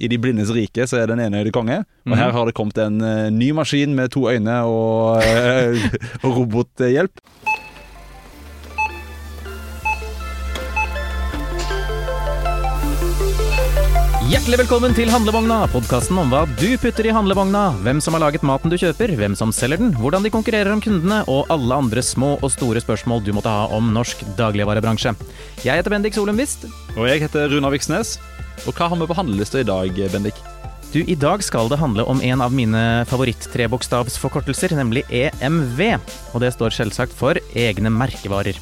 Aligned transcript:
I 0.00 0.08
De 0.08 0.18
blindes 0.18 0.50
rike 0.50 0.86
så 0.90 0.98
er 1.02 1.06
den 1.06 1.20
enøyde 1.22 1.52
konge, 1.54 1.78
og 2.06 2.10
Mhm. 2.10 2.18
her 2.18 2.30
har 2.32 2.44
det 2.46 2.54
kommet 2.54 2.78
en 2.78 3.00
uh, 3.00 3.30
ny 3.30 3.52
maskin 3.52 3.94
med 3.94 4.10
to 4.10 4.26
øyne 4.28 4.56
og, 4.64 5.22
uh, 5.22 5.78
og 6.24 6.36
robothjelp. 6.36 7.20
Hjertelig 14.24 14.56
velkommen 14.64 14.94
til 14.96 15.10
Handlevogna, 15.12 15.60
podkasten 15.70 16.16
om 16.18 16.30
hva 16.32 16.42
du 16.58 16.66
putter 16.80 17.06
i 17.06 17.12
handlevogna, 17.14 17.66
hvem 17.84 18.00
som 18.02 18.16
har 18.16 18.22
laget 18.24 18.44
maten 18.46 18.72
du 18.72 18.76
kjøper, 18.80 19.12
hvem 19.18 19.36
som 19.38 19.52
selger 19.54 19.80
den, 19.82 19.92
hvordan 20.00 20.24
de 20.24 20.32
konkurrerer 20.32 20.72
om 20.74 20.80
kundene, 20.82 21.20
og 21.30 21.50
alle 21.52 21.76
andre 21.84 22.02
små 22.04 22.34
og 22.40 22.50
store 22.52 22.82
spørsmål 22.82 23.22
du 23.26 23.32
måtte 23.36 23.52
ha 23.52 23.68
om 23.76 23.92
norsk 23.94 24.24
dagligvarebransje. 24.38 25.12
Jeg 25.64 25.78
heter 25.80 25.92
Bendik 25.94 26.16
Solum 26.16 26.40
Wist. 26.40 26.66
Og 26.96 27.06
jeg 27.10 27.22
heter 27.26 27.52
Runar 27.52 27.74
Viksnes. 27.76 28.16
Og 28.64 28.72
hva 28.72 28.90
har 28.90 29.00
vi 29.00 29.10
på 29.10 29.18
handlelista 29.18 29.60
i 29.60 29.68
dag, 29.68 29.98
Bendik? 30.12 30.38
Du, 30.94 31.00
I 31.02 31.16
dag 31.18 31.42
skal 31.42 31.66
det 31.66 31.80
handle 31.80 32.04
om 32.06 32.20
en 32.22 32.42
av 32.44 32.52
mine 32.54 32.80
favoritt-trebokstavsforkortelser, 33.10 34.76
nemlig 34.78 35.02
EMV. 35.10 35.80
Og 36.30 36.44
det 36.44 36.52
står 36.54 36.76
selvsagt 36.76 37.16
for 37.18 37.40
egne 37.58 37.90
merkevarer. 37.90 38.60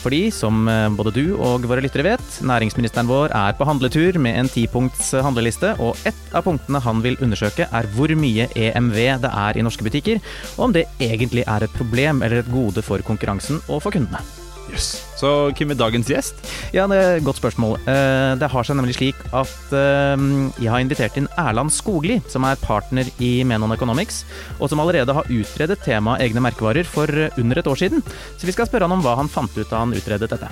Fordi, 0.00 0.26
som 0.32 0.68
eh, 0.68 0.88
både 0.96 1.12
du 1.16 1.22
og 1.36 1.64
våre 1.68 1.80
lyttere 1.84 2.04
vet, 2.04 2.36
næringsministeren 2.44 3.08
vår 3.08 3.32
er 3.36 3.56
på 3.56 3.68
handletur 3.68 4.18
med 4.20 4.36
en 4.42 4.52
tipunkts 4.52 5.12
handleliste, 5.24 5.72
og 5.80 5.96
ett 6.08 6.36
av 6.36 6.44
punktene 6.48 6.82
han 6.84 7.00
vil 7.04 7.16
undersøke 7.20 7.68
er 7.68 7.88
hvor 7.96 8.12
mye 8.12 8.48
EMV 8.56 9.00
det 9.24 9.32
er 9.46 9.56
i 9.56 9.64
norske 9.64 9.86
butikker, 9.86 10.20
og 10.58 10.68
om 10.68 10.76
det 10.76 10.84
egentlig 11.00 11.44
er 11.48 11.64
et 11.64 11.80
problem 11.80 12.20
eller 12.24 12.44
et 12.44 12.52
gode 12.52 12.84
for 12.84 13.04
konkurransen 13.08 13.60
og 13.68 13.84
for 13.84 13.96
kundene. 13.96 14.39
Så 14.78 15.30
hvem 15.56 15.72
er 15.74 15.78
dagens 15.78 16.08
gjest? 16.10 16.40
Ja, 16.74 16.86
det 16.90 16.98
er 16.98 17.18
et 17.18 17.26
godt 17.26 17.40
spørsmål. 17.40 17.76
Eh, 17.84 18.36
Det 18.40 18.50
har 18.50 18.64
seg 18.66 18.78
nemlig 18.78 18.96
slik 18.96 19.18
at 19.36 19.74
eh, 19.76 20.26
jeg 20.60 20.70
har 20.72 20.80
invitert 20.80 21.16
inn 21.20 21.28
Erland 21.40 21.72
Skogli, 21.74 22.20
som 22.30 22.46
er 22.48 22.60
partner 22.62 23.10
i 23.18 23.42
Menon 23.44 23.74
Economics, 23.74 24.24
og 24.58 24.70
som 24.70 24.80
allerede 24.80 25.14
har 25.16 25.28
utredet 25.28 25.80
temaet 25.84 26.24
egne 26.24 26.44
merkevarer 26.44 26.88
for 26.88 27.08
eh, 27.10 27.30
under 27.40 27.60
et 27.60 27.70
år 27.70 27.80
siden. 27.82 28.04
Så 28.38 28.48
vi 28.48 28.56
skal 28.56 28.68
spørre 28.70 28.88
han 28.88 28.96
om 28.96 29.04
hva 29.04 29.16
han 29.20 29.30
fant 29.30 29.56
ut 29.58 29.68
da 29.68 29.82
han 29.84 29.96
utredet 29.96 30.30
dette. 30.30 30.50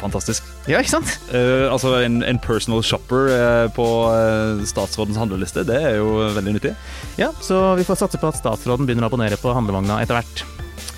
Fantastisk. 0.00 0.44
Ja, 0.68 0.82
ikke 0.82 0.96
sant? 0.98 1.12
Uh, 1.30 1.70
altså 1.72 1.94
en, 2.04 2.18
en 2.26 2.40
personal 2.42 2.82
shopper 2.84 3.30
uh, 3.30 3.66
på 3.72 3.86
statsrådens 4.68 5.16
handleliste, 5.16 5.64
det 5.64 5.78
er 5.80 5.96
jo 5.96 6.18
veldig 6.34 6.56
nyttig. 6.58 6.74
Ja, 7.16 7.30
så 7.40 7.70
vi 7.78 7.86
får 7.88 8.02
satse 8.02 8.20
på 8.20 8.28
at 8.28 8.36
statsråden 8.36 8.84
begynner 8.84 9.06
å 9.06 9.12
abonnere 9.12 9.40
på 9.40 9.54
handlevogna 9.56 10.02
etter 10.02 10.18
hvert. 10.18 10.44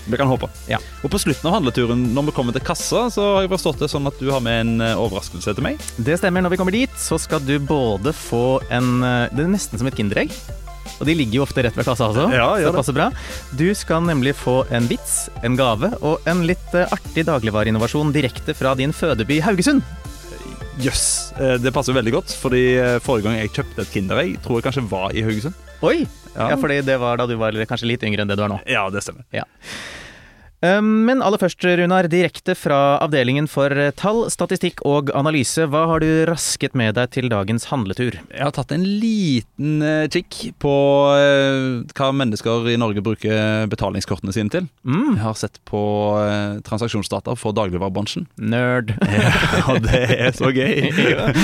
Vi 0.06 0.18
kan 0.20 0.30
håpe. 0.30 0.48
Ja. 0.70 0.78
Og 1.02 1.10
på 1.12 1.20
slutten 1.20 1.48
av 1.50 1.58
handleturen, 1.58 2.04
når 2.14 2.28
vi 2.28 2.36
kommer 2.36 2.54
til 2.56 2.64
kassa, 2.66 3.06
så 3.12 3.24
har 3.34 3.46
jeg 3.46 3.52
forstått 3.56 3.82
det 3.82 3.90
sånn 3.92 4.06
at 4.08 4.20
du 4.22 4.30
har 4.30 4.42
med 4.44 4.60
en 4.62 4.84
eh, 4.84 5.00
overraskelse 5.00 5.56
til 5.56 5.66
meg. 5.66 5.82
Det 5.98 6.18
stemmer. 6.20 6.44
Når 6.46 6.54
vi 6.54 6.60
kommer 6.60 6.76
dit, 6.76 6.94
så 7.00 7.18
skal 7.20 7.42
du 7.42 7.56
både 7.58 8.14
få 8.14 8.60
en 8.70 9.02
eh, 9.02 9.34
Det 9.34 9.46
er 9.46 9.52
nesten 9.56 9.82
som 9.82 9.90
et 9.90 9.98
Kinderegg. 9.98 10.34
Og 10.96 11.04
de 11.08 11.16
ligger 11.18 11.40
jo 11.40 11.44
ofte 11.44 11.64
rett 11.64 11.76
ved 11.76 11.84
kassa 11.84 12.08
også, 12.08 12.28
Ja, 12.32 12.48
så 12.56 12.70
det 12.70 12.78
passer 12.78 12.96
bra. 12.96 13.10
Du 13.58 13.66
skal 13.76 14.04
nemlig 14.06 14.36
få 14.38 14.62
en 14.72 14.86
vits, 14.88 15.26
en 15.44 15.58
gave 15.58 15.92
og 16.00 16.24
en 16.30 16.44
litt 16.48 16.76
eh, 16.76 16.88
artig 16.94 17.26
dagligvareinnovasjon 17.28 18.14
direkte 18.16 18.56
fra 18.56 18.76
din 18.78 18.94
fødeby 18.96 19.42
Haugesund. 19.44 19.84
Jøss. 20.76 21.32
Yes. 21.36 21.62
det 21.64 21.72
passer 21.72 21.96
veldig 21.96 22.12
godt, 22.18 22.32
fordi 22.36 22.62
eh, 22.76 22.96
forrige 23.04 23.28
gang 23.28 23.38
jeg 23.40 23.52
kjøpte 23.56 23.84
et 23.84 23.92
Kinderegg, 23.94 24.36
tror 24.44 24.58
jeg 24.60 24.66
kanskje 24.68 24.84
var 24.90 25.14
i 25.16 25.24
Haugesund. 25.24 25.56
Oi! 25.86 25.98
Ja. 26.36 26.50
Ja, 26.52 26.56
fordi 26.60 26.82
det 26.84 26.98
var 27.00 27.16
da 27.16 27.24
du 27.28 27.36
var 27.40 27.56
kanskje 27.68 27.88
litt 27.88 28.04
yngre 28.04 28.24
enn 28.24 28.28
det 28.28 28.36
du 28.36 28.44
er 28.44 28.52
nå. 28.52 28.58
Ja, 28.68 28.84
det 28.92 29.00
stemmer. 29.04 29.24
Um, 29.32 29.46
Men 30.82 31.20
aller 31.24 31.38
først, 31.40 31.62
Runar, 31.78 32.06
direkte 32.12 32.54
fra 32.58 32.96
avdelingen 33.04 33.46
for 33.50 33.70
eh, 33.72 33.90
tall, 33.96 34.24
statistikk 34.32 34.80
og 34.88 35.10
analyse. 35.16 35.66
Hva 35.70 35.84
har 35.90 36.02
du 36.04 36.08
rasket 36.28 36.74
med 36.78 36.94
deg 36.98 37.10
til 37.14 37.28
dagens 37.32 37.68
handletur? 37.70 38.16
Jeg 38.30 38.42
har 38.42 38.54
tatt 38.56 38.72
en 38.74 38.84
liten 38.86 39.82
eh, 39.84 40.06
kikk 40.12 40.38
på 40.62 40.72
eh, 41.16 41.84
hva 41.96 42.08
mennesker 42.16 42.68
i 42.72 42.76
Norge 42.80 43.04
bruker 43.04 43.66
betalingskortene 43.72 44.34
sine 44.36 44.52
til. 44.52 44.68
Mm, 44.86 45.14
Jeg 45.16 45.24
har 45.24 45.38
sett 45.40 45.60
på 45.68 45.82
transaksjonsdata 46.66 47.36
for 47.38 47.56
dagligvarebransjen. 47.56 48.26
nerd. 48.38 48.94
Ja, 49.66 49.74
det 49.82 50.00
er 50.14 50.34
så 50.36 50.50
gøy. 50.54 50.90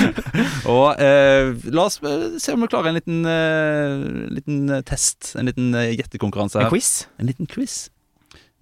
Og 0.73 0.99
eh, 1.01 1.49
la 1.73 1.87
oss 1.89 1.97
se 2.43 2.53
om 2.55 2.63
vi 2.63 2.69
klarer 2.71 2.91
en 2.93 2.97
liten, 2.99 3.25
liten 4.37 4.71
test. 4.87 5.33
En 5.39 5.49
liten 5.49 5.73
gjettekonkurranse 5.73 6.61
En 6.63 6.69
quiz? 6.71 6.91
En 7.19 7.27
liten 7.29 7.49
quiz. 7.49 7.87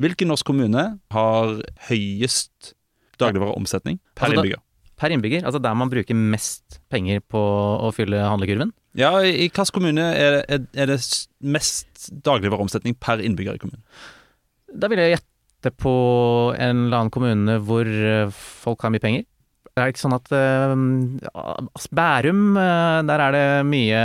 Hvilken 0.01 0.31
norsk 0.31 0.47
kommune 0.47 0.83
har 1.13 1.55
høyest 1.89 2.73
dagligvareomsetning 3.21 3.99
per 4.15 4.27
Altså 4.27 4.35
da- 4.35 4.43
innbygger? 4.43 4.63
Per 5.01 5.09
innbygger, 5.15 5.45
altså 5.49 5.57
der 5.61 5.73
man 5.73 5.89
bruker 5.89 6.13
mest 6.13 6.79
penger 6.93 7.23
på 7.25 7.39
å 7.41 7.89
fylle 7.95 8.19
handlekurven? 8.21 8.69
Ja, 8.97 9.15
I 9.23 9.47
hvilken 9.47 9.71
kommune 9.73 10.03
er, 10.13 10.43
er, 10.45 10.65
er 10.77 10.91
det 10.91 10.99
mest 11.41 12.11
dagligvareomsetning 12.25 12.97
per 13.01 13.23
innbygger 13.23 13.57
i 13.57 13.61
kommunen? 13.61 13.81
Da 14.77 14.89
vil 14.91 15.01
jeg 15.01 15.15
gjette 15.15 15.73
på 15.77 15.93
en 16.53 16.85
eller 16.85 16.99
annen 16.99 17.13
kommune 17.13 17.57
hvor 17.65 17.85
eh, 17.89 18.29
folk 18.33 18.85
har 18.85 18.93
mye 18.93 19.01
penger. 19.03 19.25
Det 19.71 19.79
Er 19.79 19.93
ikke 19.93 20.03
sånn 20.03 20.17
at 20.17 20.27
altså, 21.31 21.89
Bærum, 21.95 22.57
uh, 22.59 22.99
der 23.07 23.21
er 23.23 23.35
det 23.35 23.45
mye, 23.69 24.01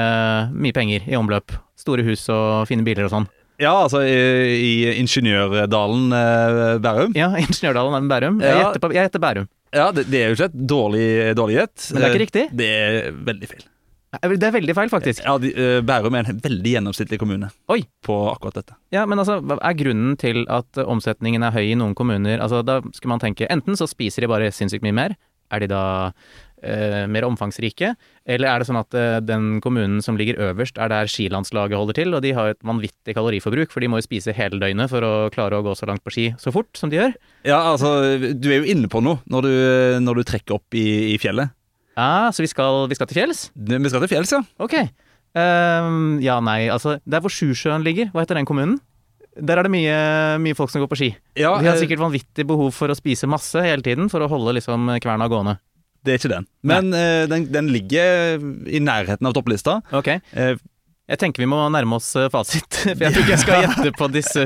mye 0.55 0.77
penger 0.77 1.09
i 1.11 1.17
omløp. 1.19 1.57
Store 1.77 2.05
hus 2.07 2.29
og 2.31 2.69
fine 2.71 2.87
biler 2.87 3.09
og 3.09 3.13
sånn. 3.13 3.27
Ja, 3.63 3.73
altså 3.87 4.03
i, 4.05 4.17
i 4.57 4.73
Ingeniørdalen 5.01 6.11
eh, 6.13 6.79
Bærum. 6.85 7.15
Ja, 7.17 7.31
Ingeniørdalen 7.45 7.97
er 8.03 8.11
Bærum. 8.11 8.41
Jeg 8.45 8.53
Ja. 8.57 8.65
gjetter, 8.67 8.83
på, 8.85 8.93
jeg 8.95 9.07
gjetter 9.09 9.23
Bærum. 9.25 9.49
Ja, 9.77 9.87
det, 9.93 10.07
det 10.11 10.21
er 10.23 10.29
jo 10.31 10.37
ikke 10.39 10.51
et 10.53 10.61
dårlig, 10.71 11.07
dårlig 11.37 11.57
gjett. 11.61 11.89
Men 11.93 12.03
det 12.03 12.07
er 12.07 12.13
ikke 12.13 12.21
Eh, 12.21 12.27
riktig. 12.27 12.45
Det 12.57 12.69
er 12.69 13.11
veldig 13.33 13.49
feil. 13.55 13.65
Det 14.17 14.47
er 14.49 14.53
veldig 14.55 14.75
feil, 14.79 14.89
faktisk. 14.89 15.25
Ja, 15.27 15.35
de, 15.43 15.51
eh, 15.53 15.81
Bærum 15.85 16.15
er 16.17 16.31
en 16.31 16.39
veldig 16.41 16.73
gjennomsnittlig 16.77 17.19
kommune 17.21 17.51
Oi. 17.69 17.83
på 18.07 18.15
akkurat 18.31 18.55
dette. 18.63 18.77
Ja, 18.95 19.03
men 19.05 19.19
altså, 19.21 19.41
hva 19.45 19.59
er 19.61 19.77
grunnen 19.77 20.15
til 20.21 20.45
at 20.49 20.79
eh, 20.81 20.87
omsetningen 20.89 21.43
er 21.45 21.53
høy 21.57 21.67
i 21.73 21.77
noen 21.77 21.93
kommuner? 21.99 22.39
Altså, 22.41 22.63
da 22.65 22.79
skal 22.97 23.13
man 23.13 23.21
tenke 23.21 23.49
enten 23.53 23.77
så 23.77 23.89
spiser 23.91 24.25
de 24.25 24.31
bare 24.33 24.53
sinnssykt 24.55 24.87
mye 24.87 24.95
mer, 24.97 25.17
er 25.53 25.61
de 25.61 25.69
da 25.75 25.83
eh, 26.07 26.13
mer 27.11 27.27
omfangsrike? 27.29 27.93
Eller 28.27 28.51
er 28.51 28.61
det 28.61 28.67
sånn 28.69 28.81
at 28.81 28.97
eh, 28.99 29.19
den 29.23 29.61
kommunen 29.63 30.01
som 30.03 30.19
ligger 30.19 30.41
øverst, 30.49 30.81
er 30.83 30.91
der 30.91 31.11
skilandslaget 31.11 31.79
holder 31.79 31.99
til, 31.99 32.17
og 32.17 32.25
de 32.25 32.33
har 32.37 32.53
et 32.53 32.63
vanvittig 32.67 33.15
kaloriforbruk, 33.15 33.71
for 33.71 33.85
de 33.85 33.91
må 33.93 34.01
jo 34.01 34.07
spise 34.09 34.35
hele 34.37 34.59
døgnet 34.63 34.91
for 34.91 35.07
å 35.07 35.13
klare 35.35 35.61
å 35.61 35.67
gå 35.67 35.77
så 35.79 35.89
langt 35.91 36.03
på 36.07 36.15
ski 36.15 36.27
så 36.43 36.53
fort 36.55 36.73
som 36.79 36.91
de 36.91 36.99
gjør? 36.99 37.15
Ja, 37.47 37.61
altså, 37.75 37.93
du 38.35 38.51
er 38.51 38.63
jo 38.63 38.73
inne 38.75 38.91
på 38.91 39.03
noe 39.05 39.23
når 39.31 39.47
du, 39.47 39.55
når 40.03 40.21
du 40.21 40.29
trekker 40.33 40.59
opp 40.59 40.77
i, 40.79 41.15
i 41.15 41.21
fjellet. 41.23 41.55
Ja, 41.97 42.29
så 42.35 42.45
vi 42.45 42.51
skal, 42.51 42.85
vi 42.91 42.99
skal 42.99 43.09
til 43.09 43.23
fjells? 43.23 43.47
Vi 43.55 43.93
skal 43.93 44.03
til 44.05 44.13
fjells, 44.13 44.35
ja. 44.35 44.43
Ok. 44.61 44.75
Um, 45.37 46.19
ja, 46.25 46.41
nei, 46.45 46.67
altså, 46.73 46.99
der 47.05 47.23
hvor 47.25 47.33
Sjusjøen 47.33 47.85
ligger, 47.85 48.11
hva 48.13 48.25
heter 48.25 48.41
den 48.41 48.49
kommunen? 48.49 48.79
Der 49.37 49.61
er 49.61 49.67
det 49.67 49.73
mye, 49.73 49.97
mye 50.41 50.57
folk 50.57 50.73
som 50.73 50.81
går 50.81 50.89
på 50.89 50.97
ski. 50.97 51.09
ja 51.37 51.51
De 51.61 51.69
har 51.69 51.77
eh, 51.77 51.83
sikkert 51.83 52.01
vanvittig 52.01 52.47
behov 52.49 52.71
for 52.73 52.89
å 52.89 52.97
spise 52.97 53.29
masse 53.29 53.61
hele 53.61 53.85
tiden 53.85 54.09
for 54.09 54.25
å 54.25 54.31
holde 54.33 54.55
liksom 54.57 54.89
kverna 55.05 55.29
gående. 55.29 55.59
Det 56.07 56.15
er 56.15 56.21
ikke 56.21 56.31
den. 56.33 56.47
Men 56.67 56.93
eh, 56.95 57.25
den, 57.31 57.49
den 57.53 57.69
ligger 57.75 58.39
i 58.71 58.79
nærheten 58.83 59.27
av 59.27 59.35
topplista. 59.37 59.81
Ok, 59.97 60.13
Eh, 60.39 60.55
jeg 61.07 61.19
tenker 61.23 61.43
vi 61.45 61.49
må 61.51 61.59
nærme 61.71 61.97
oss 62.01 62.09
eh, 62.19 62.29
fasit, 62.33 62.67
for 62.83 63.03
jeg 63.05 63.13
tror 63.15 63.23
ikke 63.25 63.35
jeg 63.37 63.43
skal 63.43 63.63
gjette 63.67 63.93
på 63.99 64.09
disse 64.15 64.45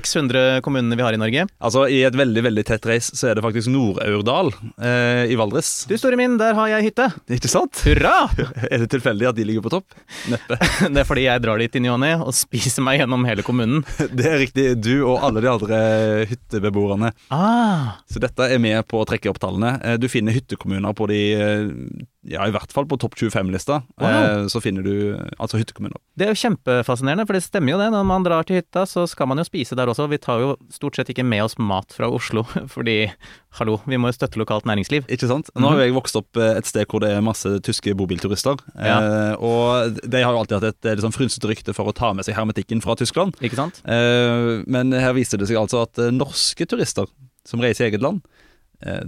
x 0.00 0.14
100 0.16 0.60
kommunene 0.64 0.96
vi 0.96 1.04
har 1.04 1.16
i 1.16 1.20
Norge. 1.20 1.46
altså, 1.60 1.86
I 1.92 2.02
et 2.08 2.16
veldig 2.16 2.44
veldig 2.46 2.64
tett 2.70 2.86
race 2.88 3.16
så 3.16 3.30
er 3.30 3.36
det 3.38 3.44
faktisk 3.44 3.68
Nord-Aurdal 3.72 4.52
eh, 4.80 5.30
i 5.32 5.36
Valdres. 5.40 5.72
Du 5.90 5.96
store 6.00 6.16
min, 6.20 6.38
der 6.40 6.56
har 6.56 6.70
jeg 6.72 6.88
hytte. 6.90 7.10
Ikke 7.36 7.50
sant? 7.52 7.82
Hurra! 7.86 8.14
Er 8.70 8.82
det 8.84 8.90
tilfeldig 8.92 9.26
at 9.30 9.36
de 9.38 9.44
ligger 9.48 9.64
på 9.64 9.70
topp? 9.72 9.94
Neppe. 10.30 10.56
Det 10.94 11.00
er 11.02 11.06
fordi 11.08 11.24
jeg 11.26 11.42
drar 11.42 11.58
dit 11.60 11.76
i 11.76 11.82
ny 11.82 11.88
og 11.92 11.98
ne 12.02 12.12
og 12.22 12.32
spiser 12.36 12.84
meg 12.86 13.00
gjennom 13.00 13.24
hele 13.28 13.42
kommunen. 13.46 13.82
Det 14.12 14.26
er 14.28 14.38
riktig. 14.42 14.66
Du 14.82 14.92
og 15.08 15.24
alle 15.26 15.42
de 15.44 15.50
andre 15.50 15.78
hyttebeboerne. 16.30 17.10
Ah, 17.34 17.98
Så 18.10 18.22
dette 18.22 18.46
er 18.52 18.60
med 18.62 18.80
på 18.90 19.00
å 19.02 19.06
trekke 19.08 19.30
opp 19.32 19.40
tallene. 19.42 19.74
Eh, 19.84 19.96
Du 20.00 20.08
finner 20.12 20.32
hyttekommuner 20.36 20.94
på 20.96 21.08
de 21.10 21.20
eh, 21.34 21.66
Ja, 22.28 22.44
i 22.44 22.52
hvert 22.52 22.68
fall 22.68 22.84
på 22.84 22.98
topp 23.00 23.14
25-lista. 23.16 23.78
Wow. 23.96 24.06
Eh, 24.06 24.46
Så 24.52 24.60
finner 24.60 24.84
du 24.84 25.14
eh, 25.14 25.30
altså 25.40 25.56
hyttekommuner. 25.56 25.96
Det 26.20 26.26
er 26.26 26.34
jo 26.34 26.40
kjempefascinerende, 26.42 27.24
for 27.24 27.32
det 27.38 27.40
stemmer 27.46 27.72
jo 27.72 27.78
det. 27.80 27.86
Når 27.94 28.02
man 28.04 28.26
drar 28.26 28.44
til 28.44 28.58
hytta, 28.58 28.82
så 28.84 29.06
skal 29.08 29.30
man 29.30 29.40
jo 29.40 29.46
spise 29.48 29.78
der 29.78 29.88
også. 29.88 30.04
Vi 30.12 30.18
tar 30.20 30.42
jo 30.42 30.50
stort 30.74 30.98
sett 30.98 31.08
ikke 31.14 31.24
med 31.24 31.46
oss 31.46 31.56
mat 31.56 31.96
fra 31.96 32.10
Oslo, 32.12 32.42
fordi 32.74 32.98
hallo, 33.56 33.78
vi 33.88 33.96
må 33.96 34.10
jo 34.12 34.18
støtte 34.18 34.36
lokalt 34.40 34.68
næringsliv. 34.68 35.08
Ikke 35.08 35.30
sant? 35.30 35.48
Nå 35.56 35.70
har 35.72 35.80
jo 35.80 35.86
jeg 35.88 35.96
vokst 35.96 36.18
opp 36.20 36.36
eh, 36.36 36.58
et 36.60 36.68
sted 36.68 36.84
hvor 36.92 37.00
det 37.06 37.14
er 37.16 37.24
masse 37.24 37.54
tyske 37.64 37.96
bobilturister. 37.96 38.60
Ja. 38.76 38.98
Og 39.40 39.96
de 40.04 40.20
har 40.20 40.34
jo 40.36 40.42
alltid 40.42 40.58
hatt 40.60 40.84
et 40.84 41.00
liksom 41.00 41.16
frynsete 41.16 41.48
rykte 41.48 41.72
for 41.76 41.88
å 41.88 41.96
ta 41.96 42.12
med 42.16 42.28
seg 42.28 42.36
hermetikken 42.36 42.84
fra 42.84 42.98
Tyskland. 43.00 43.38
Ikke 43.40 43.56
sant? 43.62 43.80
Men 43.86 44.92
her 44.92 45.16
viser 45.16 45.40
det 45.40 45.48
seg 45.48 45.56
altså 45.60 45.86
at 45.86 45.98
norske 46.12 46.68
turister 46.68 47.08
som 47.48 47.62
reiser 47.64 47.86
i 47.86 47.90
eget 47.90 48.04
land, 48.04 48.20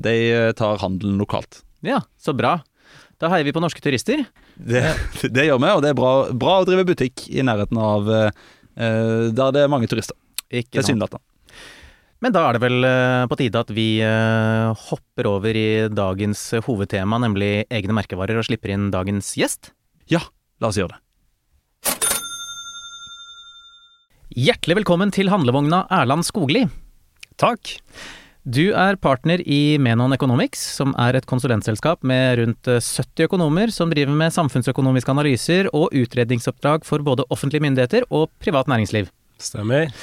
de 0.01 0.17
tar 0.59 0.81
handelen 0.83 1.21
lokalt. 1.21 1.61
Ja, 1.85 2.01
så 2.21 2.33
bra. 2.37 2.57
Da 3.23 3.31
heier 3.31 3.47
vi 3.47 3.55
på 3.55 3.63
norske 3.63 3.83
turister. 3.83 4.25
Det, 4.57 4.83
det 5.35 5.47
gjør 5.47 5.61
vi, 5.63 5.69
og 5.71 5.85
det 5.85 5.93
er 5.93 5.99
bra, 5.99 6.15
bra 6.35 6.57
å 6.61 6.67
drive 6.67 6.87
butikk 6.89 7.29
i 7.31 7.45
nærheten 7.47 7.79
av 7.79 8.11
eh, 8.11 8.33
der 9.31 9.55
det 9.55 9.63
er 9.63 9.71
mange 9.71 9.87
turister. 9.91 10.19
Ikke? 10.51 10.81
Tilsynelatende. 10.81 11.23
Men 12.23 12.35
da 12.35 12.43
er 12.47 12.57
det 12.57 12.63
vel 12.63 12.87
eh, 12.87 13.23
på 13.31 13.39
tide 13.39 13.63
at 13.63 13.71
vi 13.75 13.87
hopper 14.89 15.29
over 15.31 15.59
i 15.59 15.87
dagens 15.91 16.43
hovedtema, 16.67 17.21
nemlig 17.23 17.53
egne 17.71 17.95
merkevarer, 17.99 18.41
og 18.41 18.49
slipper 18.49 18.75
inn 18.75 18.91
dagens 18.95 19.33
gjest. 19.39 19.71
Ja, 20.11 20.25
la 20.63 20.73
oss 20.73 20.81
gjøre 20.83 20.97
det. 20.97 21.01
Hjertelig 24.33 24.79
velkommen 24.81 25.13
til 25.15 25.29
handlevogna 25.31 25.85
Erland 25.93 26.27
Skogli. 26.27 26.65
Takk. 27.39 27.77
Du 28.43 28.73
er 28.75 28.97
partner 28.99 29.39
i 29.47 29.79
Menon 29.79 30.11
Economics, 30.17 30.59
som 30.75 30.97
er 30.99 31.15
et 31.15 31.27
konsulentselskap 31.31 32.01
med 32.03 32.41
rundt 32.41 32.67
70 32.67 33.29
økonomer 33.29 33.71
som 33.71 33.93
driver 33.93 34.17
med 34.19 34.35
samfunnsøkonomiske 34.35 35.15
analyser 35.15 35.69
og 35.71 35.95
utredningsoppdrag 35.95 36.83
for 36.83 37.07
både 37.07 37.23
offentlige 37.31 37.63
myndigheter 37.63 38.09
og 38.11 38.33
privat 38.43 38.67
næringsliv. 38.67 39.07
Stemmer. 39.39 39.95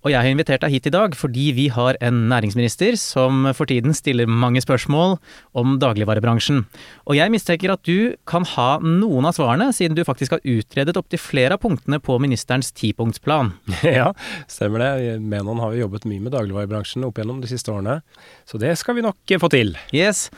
Og 0.00 0.12
jeg 0.14 0.20
har 0.22 0.32
invitert 0.32 0.62
deg 0.64 0.72
hit 0.72 0.88
i 0.88 0.92
dag 0.94 1.14
fordi 1.18 1.50
vi 1.56 1.66
har 1.72 1.98
en 2.00 2.22
næringsminister 2.30 2.96
som 3.00 3.44
for 3.56 3.68
tiden 3.68 3.92
stiller 3.96 4.30
mange 4.30 4.62
spørsmål 4.64 5.18
om 5.60 5.76
dagligvarebransjen. 5.82 6.62
Og 7.04 7.18
jeg 7.18 7.32
mistenker 7.32 7.74
at 7.74 7.84
du 7.84 8.16
kan 8.28 8.46
ha 8.54 8.70
noen 8.80 9.28
av 9.28 9.36
svarene, 9.36 9.68
siden 9.76 9.98
du 9.98 10.04
faktisk 10.08 10.38
har 10.38 10.44
utredet 10.48 10.96
opptil 10.96 11.20
flere 11.20 11.58
av 11.58 11.64
punktene 11.64 12.00
på 12.00 12.18
ministerens 12.22 12.72
tipunktsplan. 12.72 13.54
Ja, 13.90 14.12
stemmer 14.48 14.82
det. 14.82 15.16
Menon 15.24 15.60
har 15.60 15.72
vi 15.74 15.80
jobbet 15.80 16.06
mye 16.08 16.22
med 16.22 16.32
dagligvarebransjen 16.34 17.04
opp 17.04 17.18
gjennom 17.18 17.40
de 17.42 17.48
siste 17.50 17.72
årene, 17.72 18.00
så 18.48 18.60
det 18.60 18.76
skal 18.78 18.96
vi 18.96 19.04
nok 19.04 19.34
få 19.42 19.50
til. 19.52 19.74
Yes. 19.96 20.28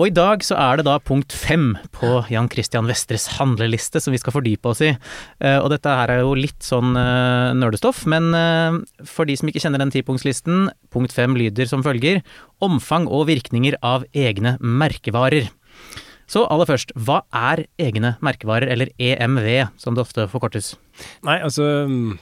Og 0.00 0.08
i 0.08 0.14
dag 0.16 0.40
så 0.40 0.56
er 0.56 0.78
det 0.80 0.86
da 0.86 0.94
punkt 0.96 1.34
fem 1.36 1.74
på 1.92 2.22
Jan 2.32 2.46
Christian 2.48 2.86
Vestres 2.88 3.26
handleliste 3.36 4.00
som 4.00 4.14
vi 4.14 4.20
skal 4.22 4.32
fordype 4.32 4.70
oss 4.70 4.80
i. 4.80 4.94
Eh, 5.44 5.58
og 5.60 5.68
dette 5.74 5.92
her 5.92 6.14
er 6.14 6.22
jo 6.22 6.32
litt 6.38 6.64
sånn 6.64 6.94
uh, 6.96 7.52
nerdestoff, 7.52 8.06
men 8.08 8.30
uh, 8.32 8.78
for 9.04 9.28
de 9.28 9.36
som 9.36 9.50
ikke 9.50 9.60
kjenner 9.60 9.82
den 9.82 9.92
tipunktslisten, 9.92 10.70
punkt 10.88 11.12
fem 11.12 11.36
lyder 11.36 11.68
som 11.68 11.84
følger 11.84 12.22
omfang 12.64 13.10
og 13.12 13.26
virkninger 13.28 13.76
av 13.84 14.08
egne 14.16 14.54
merkevarer. 14.64 15.52
Så 16.30 16.44
aller 16.46 16.68
først, 16.68 16.92
hva 16.94 17.24
er 17.34 17.64
egne 17.82 18.12
merkevarer, 18.22 18.70
eller 18.70 18.92
EMV, 19.02 19.48
som 19.82 19.96
det 19.96 20.04
ofte 20.04 20.28
forkortes? 20.30 20.76
Nei, 21.26 21.40
altså 21.42 21.64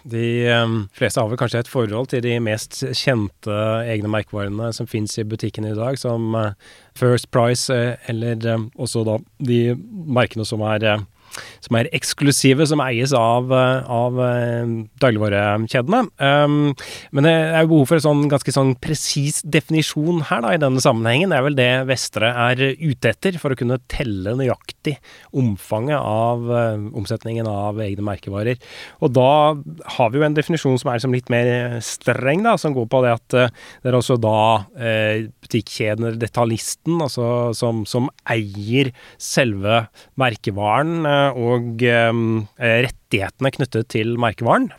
de 0.08 0.28
um, 0.54 0.78
fleste 0.96 1.20
har 1.20 1.28
vel 1.28 1.40
kanskje 1.40 1.60
et 1.64 1.68
forhold 1.68 2.08
til 2.14 2.22
de 2.24 2.38
mest 2.40 2.80
kjente 2.96 3.58
egne 3.84 4.08
merkevarene 4.12 4.70
som 4.72 4.88
fins 4.88 5.18
i 5.20 5.26
butikken 5.28 5.68
i 5.68 5.76
dag, 5.76 5.98
som 6.00 6.32
uh, 6.38 6.54
First 6.96 7.28
Price, 7.34 7.68
uh, 7.68 8.00
eller 8.08 8.40
um, 8.54 8.70
også 8.80 9.04
da 9.08 9.18
de 9.44 9.76
merkene 10.08 10.48
som 10.48 10.64
er 10.64 10.88
uh, 10.88 11.04
som 11.64 11.78
er 11.78 11.90
eksklusive, 11.96 12.66
som 12.68 12.82
eies 12.84 13.12
av, 13.16 13.52
eh, 13.52 13.88
av 13.88 14.18
eh, 14.24 14.72
dagligvarekjedene. 15.02 16.02
Um, 16.18 16.74
men 17.12 17.26
det 17.26 17.34
er 17.34 17.64
jo 17.64 17.72
behov 17.72 17.90
for 17.90 17.98
en 17.98 18.06
sånn 18.06 18.24
ganske 18.32 18.54
sånn 18.54 18.74
presis 18.82 19.40
definisjon 19.44 20.24
her 20.28 20.42
da, 20.44 20.54
i 20.54 20.62
denne 20.62 20.82
sammenhengen. 20.82 21.32
Det 21.32 21.38
er 21.38 21.46
vel 21.46 21.58
det 21.58 21.70
Vestre 21.88 22.32
er 22.46 22.62
ute 22.78 23.12
etter, 23.12 23.38
for 23.40 23.54
å 23.54 23.58
kunne 23.58 23.80
telle 23.90 24.34
nøyaktig 24.38 24.96
omfanget 25.36 25.98
av 25.98 26.44
uh, 26.50 26.88
omsetningen 26.98 27.48
av 27.50 27.80
egne 27.84 28.06
merkevarer. 28.06 28.60
Og 29.04 29.14
da 29.16 29.30
har 29.98 30.12
vi 30.12 30.20
jo 30.20 30.26
en 30.26 30.36
definisjon 30.36 30.78
som 30.80 30.92
er 30.92 31.00
liksom 31.00 31.16
litt 31.16 31.32
mer 31.32 31.78
streng, 31.84 32.44
da, 32.46 32.56
som 32.60 32.76
går 32.76 32.88
på 32.90 33.02
det 33.04 33.14
at 33.16 33.38
uh, 33.38 33.66
det 33.82 33.92
er 33.92 33.98
også 33.98 34.18
da 34.22 34.38
uh, 34.64 35.26
butikkjeden 35.44 36.08
eller 36.08 36.20
detaljisten 36.20 37.00
altså, 37.04 37.28
som, 37.56 37.84
som 37.88 38.08
eier 38.28 38.92
selve 39.20 39.84
merkevaren 40.20 41.06
og 41.36 41.84
um, 41.84 42.24
rettighetene 42.58 43.52
knyttet 43.54 43.90
til 43.92 44.16
merkevaren. 44.20 44.70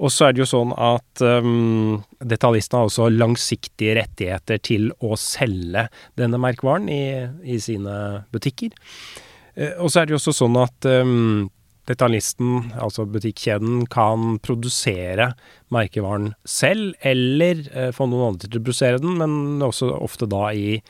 Og 0.00 0.08
så 0.12 0.28
er 0.28 0.34
det 0.34 0.40
jo 0.44 0.48
sånn 0.48 0.72
at 0.80 1.20
um, 1.20 2.00
detaljistene 2.24 2.80
har 2.80 2.88
også 2.88 3.10
langsiktige 3.12 3.98
rettigheter 3.98 4.60
til 4.64 4.88
å 5.04 5.16
selge 5.20 5.88
denne 6.16 6.40
merkevaren 6.40 6.88
i, 6.88 7.02
i 7.44 7.60
sine 7.60 8.24
butikker. 8.32 8.72
Uh, 9.58 9.74
og 9.82 9.90
så 9.90 10.00
er 10.00 10.08
det 10.08 10.16
jo 10.16 10.20
også 10.22 10.36
sånn 10.40 10.56
at 10.60 10.88
um, 10.88 11.50
detaljisten, 11.90 12.70
altså 12.80 13.04
butikkjeden, 13.08 13.84
kan 13.92 14.38
produsere 14.44 15.34
merkevaren 15.74 16.32
selv, 16.48 16.94
eller 17.04 17.66
uh, 17.74 17.90
få 17.92 18.08
noen 18.08 18.32
andre 18.32 18.48
til 18.48 18.60
å 18.60 18.64
produsere 18.64 19.04
den, 19.04 19.20
men 19.20 19.68
også 19.68 19.92
ofte 20.00 20.28
da 20.30 20.48
i 20.56 20.80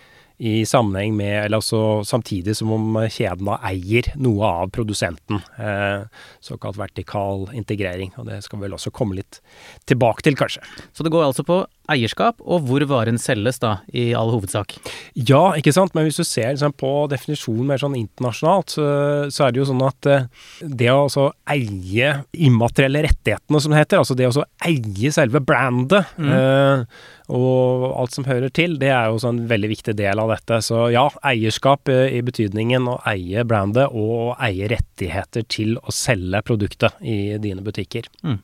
i 0.40 0.64
sammenheng 0.64 1.12
med, 1.18 1.34
eller 1.44 1.60
altså 1.60 2.00
samtidig 2.06 2.54
som 2.56 2.70
om 2.72 2.96
kjeden 3.12 3.44
da 3.50 3.58
eier 3.68 4.06
noe 4.16 4.48
av 4.48 4.70
produsenten. 4.72 5.42
Eh, 5.60 6.06
såkalt 6.40 6.78
vertikal 6.80 7.44
integrering. 7.52 8.14
Og 8.16 8.30
det 8.30 8.38
skal 8.46 8.56
vi 8.56 8.64
vel 8.64 8.76
også 8.78 8.92
komme 8.94 9.18
litt 9.18 9.42
tilbake 9.90 10.24
til, 10.24 10.38
kanskje. 10.40 10.64
Så 10.96 11.04
det 11.04 11.12
går 11.12 11.26
altså 11.26 11.44
på 11.44 11.60
eierskap 11.90 12.40
og 12.40 12.64
hvor 12.68 12.84
varen 12.88 13.18
selges, 13.20 13.60
da, 13.60 13.80
i 13.92 14.10
all 14.16 14.32
hovedsak? 14.32 14.76
Ja, 15.12 15.52
ikke 15.58 15.74
sant. 15.76 15.92
Men 15.96 16.08
hvis 16.08 16.20
du 16.20 16.24
ser 16.24 16.54
liksom, 16.54 16.72
på 16.78 16.92
definisjonen 17.12 17.68
mer 17.68 17.82
sånn 17.82 17.98
internasjonalt, 18.00 18.72
så, 18.72 18.88
så, 19.28 19.44
er 19.44 19.52
det 19.52 19.60
jo 19.60 19.68
sånn 19.68 19.84
at 19.84 20.08
eh, 20.08 20.28
det 20.64 20.90
å 20.94 21.04
altså 21.04 21.30
eie 21.52 22.14
immaterielle 22.32 23.04
rettighetene, 23.10 23.60
som 23.60 23.74
det 23.74 23.84
heter, 23.84 24.00
altså 24.00 24.16
det 24.16 24.30
å 24.30 24.48
eie 24.64 25.12
selve 25.12 25.44
brandet 25.44 26.16
mm. 26.16 26.32
eh, 26.32 27.00
og 27.30 27.86
alt 28.00 28.16
som 28.16 28.26
hører 28.28 28.52
til, 28.54 28.76
det 28.80 28.90
er 28.92 29.10
jo 29.10 29.20
en 29.28 29.44
veldig 29.50 29.70
viktig 29.72 29.94
del 29.98 30.22
av 30.22 30.32
dette. 30.32 30.60
Så 30.66 30.88
ja, 30.94 31.06
eierskap 31.26 31.90
eh, 31.92 32.08
i 32.18 32.22
betydningen 32.26 32.88
å 32.90 32.98
eie 33.08 33.44
brandet 33.48 33.92
og 33.94 34.34
eie 34.42 34.70
rettigheter 34.72 35.46
til 35.50 35.76
å 35.80 35.94
selge 35.94 36.42
produktet 36.46 36.98
i 37.00 37.38
dine 37.42 37.64
butikker. 37.66 38.10
Mm. 38.26 38.40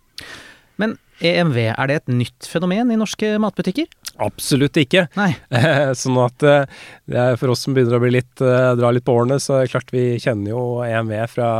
Men 0.81 0.97
EMV, 1.25 1.57
er 1.73 1.89
det 1.89 1.97
et 2.01 2.13
nytt 2.13 2.49
fenomen 2.51 2.91
i 2.93 2.99
norske 2.99 3.37
matbutikker? 3.41 3.89
Absolutt 4.23 4.77
ikke. 4.81 5.07
Nei. 5.17 5.31
sånn 6.01 6.17
at 6.23 6.45
eh, 6.47 7.35
for 7.41 7.53
oss 7.53 7.67
som 7.67 7.77
begynner 7.77 7.99
å 7.99 8.03
bli 8.03 8.15
litt, 8.17 8.41
eh, 8.45 8.71
dra 8.79 8.93
litt 8.95 9.05
på 9.07 9.17
årene, 9.17 9.39
så 9.43 9.59
er 9.59 9.67
det 9.67 9.75
klart 9.75 9.93
vi 9.95 10.07
kjenner 10.23 10.55
jo 10.55 10.63
EMV 10.87 11.15
fra, 11.33 11.51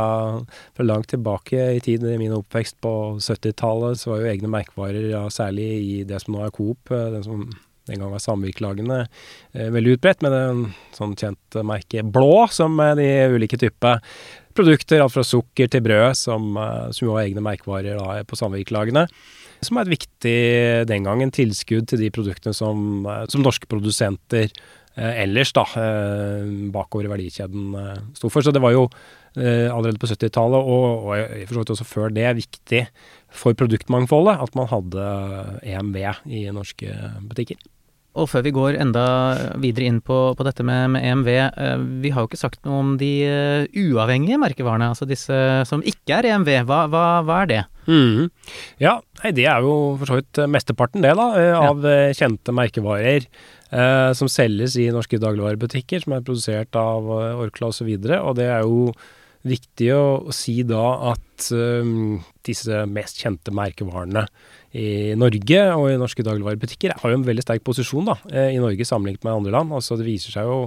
fra 0.77 0.87
langt 0.87 1.11
tilbake 1.13 1.69
i 1.77 1.83
tid. 1.83 2.05
I 2.05 2.17
min 2.21 2.35
oppvekst 2.37 2.79
på 2.83 2.93
70-tallet 3.21 4.01
så 4.01 4.13
var 4.13 4.23
jo 4.23 4.33
egne 4.33 4.51
merkevarer, 4.53 5.11
ja, 5.13 5.23
særlig 5.33 5.69
i 5.77 6.03
det 6.07 6.21
som 6.23 6.37
nå 6.37 6.45
er 6.45 6.53
Coop, 6.55 6.93
eh, 6.93 7.09
den 7.17 7.25
som 7.25 7.47
den 7.87 8.01
gang 8.01 8.09
var 8.11 8.19
samvirkelagene, 8.19 8.97
veldig 9.55 9.93
utbredt, 9.95 10.19
med 10.25 10.33
en 10.35 10.63
sånn 10.91 11.13
kjent 11.15 11.55
merke 11.63 12.01
Blå, 12.03 12.41
som 12.51 12.75
de 12.99 13.05
ulike 13.31 13.55
typer 13.61 14.01
produkter, 14.57 15.03
alt 15.03 15.13
fra 15.13 15.25
sukker 15.25 15.69
til 15.71 15.83
brød, 15.85 16.17
som, 16.17 16.57
som 16.91 17.05
jo 17.05 17.15
har 17.15 17.27
egne 17.27 17.43
merkevarer 17.45 17.99
da, 17.99 18.23
på 18.27 18.39
samvirkelagene 18.39 19.07
som 19.65 19.77
er 19.77 19.87
et 19.87 19.93
viktig, 19.95 20.39
den 20.89 21.05
gangen, 21.07 21.31
tilskudd 21.33 21.87
til 21.89 22.01
de 22.01 22.11
produktene 22.13 22.55
som, 22.55 23.05
eh, 23.05 23.23
som 23.31 23.43
norske 23.45 23.69
produsenter 23.69 24.49
eh, 24.49 25.23
ellers, 25.23 25.53
da, 25.55 25.65
eh, 25.81 26.49
bakover 26.73 27.07
i 27.07 27.13
verdikjeden 27.13 27.77
eh, 27.81 27.95
sto 28.17 28.29
for. 28.33 28.45
Så 28.45 28.53
det 28.53 28.61
var 28.63 28.75
jo 28.75 28.87
eh, 29.35 29.69
allerede 29.71 30.01
på 30.01 30.09
70-tallet, 30.09 30.59
og, 30.61 31.07
og 31.07 31.47
for 31.47 31.55
så 31.55 31.63
vidt 31.63 31.73
også 31.77 31.89
før 31.89 32.13
det, 32.13 32.27
viktig 32.37 32.85
for 33.33 33.57
produktmangfoldet 33.57 34.37
at 34.45 34.53
man 34.57 34.69
hadde 34.71 35.09
EMV 35.65 35.97
i 36.29 36.45
norske 36.53 36.93
butikker. 37.27 37.59
Og 38.17 38.29
før 38.31 38.45
vi 38.47 38.53
går 38.55 38.77
enda 38.81 39.05
videre 39.61 39.87
inn 39.89 39.99
på, 40.05 40.17
på 40.37 40.45
dette 40.47 40.65
med, 40.65 40.93
med, 40.95 41.05
EMV, 41.05 41.29
eh, 41.45 41.73
vi 42.03 42.11
har 42.13 42.23
jo 42.23 42.29
ikke 42.31 42.39
sagt 42.39 42.63
noe 42.65 42.79
om 42.81 42.95
de 42.99 43.11
uh, 43.29 43.77
uavhengige 43.77 44.39
merkevarene, 44.41 44.89
altså 44.93 45.07
disse 45.09 45.37
som 45.69 45.83
ikke 45.85 46.17
er 46.17 46.29
EMV. 46.31 46.51
Hva, 46.69 46.85
hva, 46.91 47.03
hva 47.27 47.41
er 47.43 47.51
det? 47.51 47.59
Mm. 47.87 48.31
Ja, 48.81 48.97
det 49.23 49.45
er 49.47 49.63
jo 49.63 49.75
for 49.99 50.09
så 50.09 50.17
vidt 50.19 50.41
mesteparten, 50.49 51.05
det, 51.05 51.13
da, 51.19 51.27
eh, 51.37 51.53
av 51.57 51.85
ja. 51.85 52.09
kjente 52.17 52.55
merkevarer. 52.55 53.29
Uh, 53.67 54.13
som 54.15 54.29
selges 54.31 54.77
i 54.79 54.85
norske 54.95 55.19
dagligvarebutikker, 55.19 55.99
som 55.99 56.13
er 56.15 56.21
produsert 56.23 56.77
av 56.79 57.09
Orkla 57.11 57.67
osv. 57.73 57.89
Og, 57.97 58.05
så 58.07 58.19
og 58.21 58.37
det 58.39 58.45
er 58.47 58.63
jo 58.63 58.93
viktig 59.47 59.89
å, 59.95 60.03
å 60.27 60.35
si 60.35 60.61
da 60.67 60.83
at 61.11 61.49
um, 61.51 62.21
disse 62.47 62.85
mest 62.89 63.19
kjente 63.21 63.53
merkevarene 63.55 64.25
i 64.77 65.15
Norge 65.17 65.61
og 65.73 65.87
i 65.89 65.97
norske 65.99 66.23
dagligvarebutikker 66.25 66.93
har 66.99 67.11
jo 67.11 67.17
en 67.17 67.25
veldig 67.25 67.43
sterk 67.43 67.63
posisjon 67.65 68.09
da, 68.09 68.17
eh, 68.31 68.53
i 68.55 68.61
Norge 68.61 68.85
sammenlignet 68.85 69.23
med 69.25 69.33
andre 69.33 69.53
land. 69.55 69.73
Altså 69.73 69.97
Det 69.97 70.05
viser 70.05 70.35
seg 70.35 70.45
jo 70.45 70.59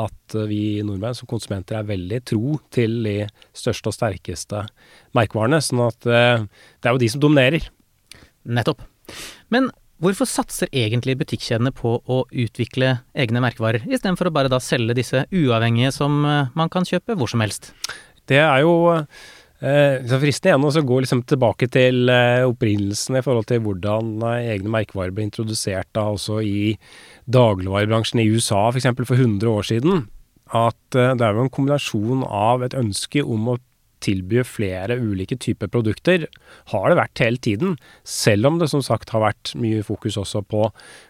at 0.00 0.36
eh, 0.36 0.48
vi 0.48 0.60
nordmenn 0.86 1.16
som 1.16 1.28
konsumenter 1.28 1.78
er 1.78 1.88
veldig 1.88 2.22
tro 2.24 2.56
til 2.72 3.02
de 3.04 3.16
største 3.52 3.92
og 3.92 3.96
sterkeste 3.96 4.64
merkevarene. 5.16 5.60
sånn 5.60 5.84
at 5.86 6.06
eh, 6.06 6.46
det 6.80 6.88
er 6.88 6.96
jo 6.96 7.02
de 7.02 7.10
som 7.12 7.20
dominerer. 7.20 7.68
Nettopp. 8.48 8.80
Men 9.52 9.70
hvorfor 10.00 10.28
satser 10.28 10.72
egentlig 10.72 11.18
butikkjedene 11.20 11.74
på 11.74 11.98
å 12.00 12.24
utvikle 12.30 13.00
egne 13.14 13.42
merkevarer, 13.44 13.84
istedenfor 13.84 14.30
å 14.30 14.34
bare 14.34 14.52
da 14.52 14.60
selge 14.62 14.96
disse 14.96 15.26
uavhengige 15.28 15.92
som 15.92 16.22
man 16.22 16.70
kan 16.72 16.86
kjøpe 16.88 17.18
hvor 17.18 17.28
som 17.28 17.44
helst? 17.44 17.74
Det 18.28 18.40
er 18.40 18.62
jo 18.62 19.04
Eh, 19.58 20.04
så 20.06 20.20
fristende 20.22 20.52
igjen 20.52 20.66
å 20.68 20.86
gå 20.86 21.00
liksom 21.02 21.24
tilbake 21.26 21.66
til 21.74 22.10
eh, 22.12 22.44
opprinnelsen 22.46 23.18
i 23.18 23.22
forhold 23.26 23.48
til 23.50 23.64
hvordan 23.64 24.12
eh, 24.22 24.52
egne 24.54 24.70
merkevarer 24.70 25.14
ble 25.14 25.26
introdusert 25.26 25.90
da 25.98 26.04
også 26.12 26.38
i 26.46 26.76
dagligvarebransjen 27.26 28.22
i 28.22 28.28
USA 28.30 28.68
f.eks. 28.68 28.86
For, 28.92 29.08
for 29.10 29.18
100 29.18 29.50
år 29.50 29.66
siden. 29.66 30.04
At 30.54 30.94
eh, 30.94 31.10
det 31.18 31.26
er 31.26 31.34
jo 31.34 31.48
en 31.48 31.56
kombinasjon 31.56 32.22
av 32.22 32.62
et 32.62 32.78
ønske 32.78 33.24
om 33.26 33.50
å 33.50 33.58
tilby 34.04 34.44
flere 34.46 34.94
ulike 34.98 35.34
typer 35.42 35.70
produkter, 35.74 36.28
har 36.70 36.84
det 36.86 36.98
vært 37.00 37.22
hele 37.24 37.42
tiden. 37.42 37.74
Selv 38.06 38.46
om 38.46 38.60
det 38.60 38.70
som 38.70 38.84
sagt 38.84 39.10
har 39.10 39.24
vært 39.24 39.56
mye 39.58 39.82
fokus 39.86 40.18
også 40.20 40.44
på 40.46 40.68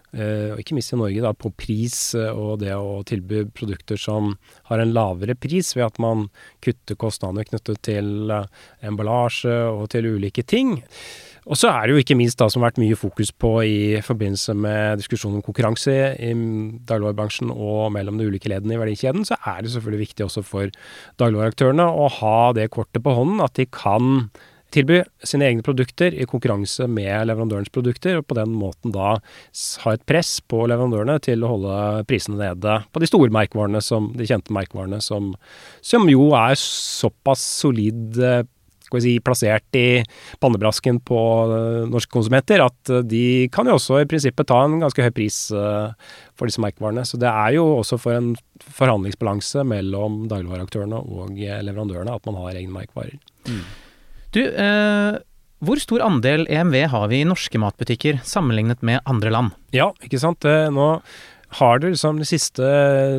og 0.09 0.61
ikke 0.63 0.73
minst 0.73 0.95
i 0.95 0.97
Norge, 0.97 1.21
da, 1.21 1.35
på 1.37 1.51
pris 1.53 2.15
og 2.17 2.63
det 2.63 2.73
å 2.73 3.03
tilby 3.07 3.43
produkter 3.53 4.01
som 4.01 4.33
har 4.71 4.81
en 4.81 4.95
lavere 4.97 5.37
pris 5.37 5.75
ved 5.77 5.85
at 5.85 6.01
man 6.01 6.31
kutter 6.65 6.97
kostnader 6.97 7.45
knyttet 7.51 7.83
til 7.85 8.33
emballasje 8.81 9.59
og 9.69 9.91
til 9.93 10.09
ulike 10.17 10.47
ting. 10.49 10.79
Og 11.49 11.57
så 11.57 11.71
er 11.73 11.87
det 11.87 11.95
jo 11.95 12.03
ikke 12.03 12.17
minst 12.19 12.41
da 12.41 12.49
som 12.53 12.61
har 12.61 12.71
vært 12.73 12.83
mye 12.83 12.97
fokus 12.99 13.31
på 13.33 13.53
i 13.65 13.79
forbindelse 14.05 14.53
med 14.59 15.01
diskusjonen 15.01 15.39
om 15.39 15.45
konkurranse 15.47 15.95
i 16.21 16.35
dagligvarebransjen 16.89 17.53
og 17.55 17.89
mellom 17.95 18.21
de 18.21 18.27
ulike 18.29 18.51
leddene 18.53 18.77
i 18.77 18.81
verdikjeden, 18.81 19.25
så 19.25 19.39
er 19.41 19.63
det 19.65 19.73
selvfølgelig 19.73 20.05
viktig 20.11 20.27
også 20.27 20.45
for 20.45 20.69
dagligvareaktørene 21.21 21.89
å 21.89 22.11
ha 22.19 22.39
det 22.59 22.69
kortet 22.75 23.05
på 23.05 23.17
hånden 23.17 23.41
at 23.45 23.57
de 23.57 23.65
kan 23.73 24.29
tilby 24.75 25.01
sine 25.27 25.49
egne 25.49 25.65
produkter 25.65 26.15
i 26.15 26.27
konkurranse 26.29 26.89
med 26.91 27.29
leverandørens 27.31 27.73
produkter, 27.73 28.19
og 28.21 28.27
på 28.29 28.37
den 28.39 28.53
måten 28.57 28.93
da 28.95 29.17
ha 29.85 29.95
et 29.95 30.05
press 30.09 30.39
på 30.45 30.67
leverandørene 30.69 31.19
til 31.25 31.45
å 31.45 31.55
holde 31.55 31.79
prisene 32.11 32.41
nede 32.41 32.79
på 32.93 33.03
de 33.03 33.09
store 33.09 33.33
merkevarene, 33.35 33.83
som, 33.85 34.13
de 34.17 34.29
kjente 34.29 34.55
merkevarene, 34.55 35.01
som, 35.05 35.33
som 35.85 36.09
jo 36.11 36.31
er 36.37 36.59
såpass 36.61 37.45
solid 37.63 38.21
skal 38.89 39.03
vi 39.03 39.05
si, 39.05 39.15
plassert 39.21 39.77
i 39.77 40.01
pannebrasken 40.41 41.03
på 41.05 41.19
uh, 41.51 41.85
norske 41.91 42.13
konsumenter, 42.15 42.63
at 42.65 42.93
uh, 42.93 43.03
de 43.05 43.49
kan 43.53 43.69
jo 43.69 43.77
også 43.77 44.01
i 44.01 44.07
prinsippet 44.09 44.49
ta 44.49 44.63
en 44.65 44.79
ganske 44.81 45.05
høy 45.05 45.11
pris 45.13 45.37
for 45.53 46.49
disse 46.49 46.63
merkevarene. 46.63 47.05
Så 47.05 47.21
det 47.21 47.29
er 47.29 47.59
jo 47.59 47.67
også 47.83 47.99
for 48.01 48.17
en 48.17 48.33
forhandlingsbalanse 48.79 49.65
mellom 49.69 50.23
dagligvareaktørene 50.31 51.03
og 51.05 51.37
leverandørene 51.37 52.17
at 52.17 52.31
man 52.31 52.41
har 52.41 52.57
egne 52.57 52.75
merkevarer. 52.79 53.21
Mm. 53.49 53.61
Du, 54.39 54.45
hvor 55.67 55.81
stor 55.83 56.05
andel 56.07 56.45
EMV 56.47 56.77
har 56.93 57.09
vi 57.11 57.23
i 57.23 57.27
norske 57.27 57.59
matbutikker 57.59 58.21
sammenlignet 58.23 58.85
med 58.87 59.03
andre 59.11 59.33
land? 59.35 59.57
Ja, 59.75 59.89
ikke 60.07 60.21
sant. 60.23 60.47
Nå 60.47 60.87
har 61.57 61.79
det 61.81 61.95
liksom 61.95 62.19
de 62.21 62.29
siste 62.29 62.69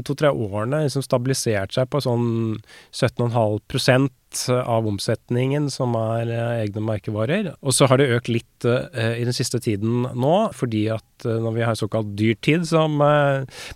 to-tre 0.05 0.29
årene 0.29 0.83
liksom 0.85 1.01
stabilisert 1.05 1.73
seg 1.73 1.89
på 1.89 2.01
sånn 2.05 2.59
17,5% 2.93 4.13
av 4.53 4.85
omsetningen 4.85 5.71
som 5.73 5.95
er 5.97 6.29
eh, 6.29 6.59
egne 6.61 6.83
merkevarer. 6.85 7.47
Og 7.65 7.73
så 7.73 7.87
har 7.89 7.97
det 7.97 8.11
økt 8.13 8.29
litt 8.29 8.67
uh, 8.67 8.85
i 9.17 9.25
den 9.25 9.33
siste 9.33 9.57
tiden 9.63 10.05
nå, 10.13 10.33
fordi 10.53 10.83
at 10.93 11.25
uh, 11.25 11.39
når 11.41 11.55
vi 11.55 11.65
har 11.65 11.79
såkalt 11.79 12.11
dyrtid, 12.19 12.67
som 12.69 13.01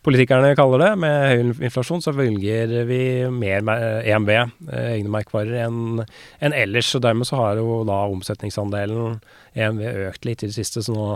politikerne 0.05 0.53
kaller 0.59 0.83
det, 0.83 0.91
med 1.01 1.17
høy 1.31 1.65
inflasjon, 1.65 2.03
så 2.05 2.13
velger 2.13 2.75
vi 2.85 3.01
mer 3.33 3.65
EMV, 4.05 4.31
egne 4.69 5.15
merkevarer, 5.17 5.65
enn 5.65 6.05
en 6.05 6.53
ellers. 6.53 6.93
Og 6.93 7.01
dermed 7.07 7.29
så 7.29 7.41
har 7.41 7.57
jo 7.57 7.81
da 7.89 8.03
omsetningsandelen 8.13 9.17
EMV 9.57 9.83
økt 10.11 10.29
litt 10.29 10.45
i 10.45 10.53
det 10.53 10.57
siste, 10.59 10.85
så 10.85 10.93
nå 10.93 11.09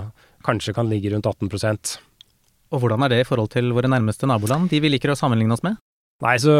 kanskje 0.48 0.74
kan 0.74 0.90
ligge 0.90 1.14
rundt 1.14 1.30
18 1.30 2.07
og 2.72 2.82
hvordan 2.82 3.06
er 3.06 3.14
det 3.14 3.22
i 3.24 3.28
forhold 3.28 3.52
til 3.54 3.72
våre 3.76 3.90
nærmeste 3.92 4.30
naboland, 4.30 4.70
de 4.72 4.82
vi 4.84 4.92
liker 4.92 5.14
å 5.14 5.20
sammenligne 5.20 5.56
oss 5.56 5.66
med? 5.66 5.80
Nei, 6.26 6.34
så 6.42 6.54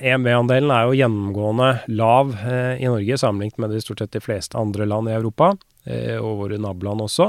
EMV-andelen 0.00 0.70
er 0.72 0.86
jo 0.88 0.96
gjennomgående 0.96 1.66
lav 2.00 2.30
eh, 2.48 2.78
i 2.80 2.88
Norge 2.88 3.18
sammenlignet 3.20 3.60
med 3.60 3.74
de 3.74 3.80
stort 3.84 4.00
sett 4.00 4.14
de 4.16 4.22
fleste 4.24 4.56
andre 4.56 4.86
land 4.88 5.10
i 5.10 5.16
Europa, 5.18 5.50
eh, 5.84 6.16
og 6.16 6.46
våre 6.46 6.60
naboland 6.60 7.04
også. 7.04 7.28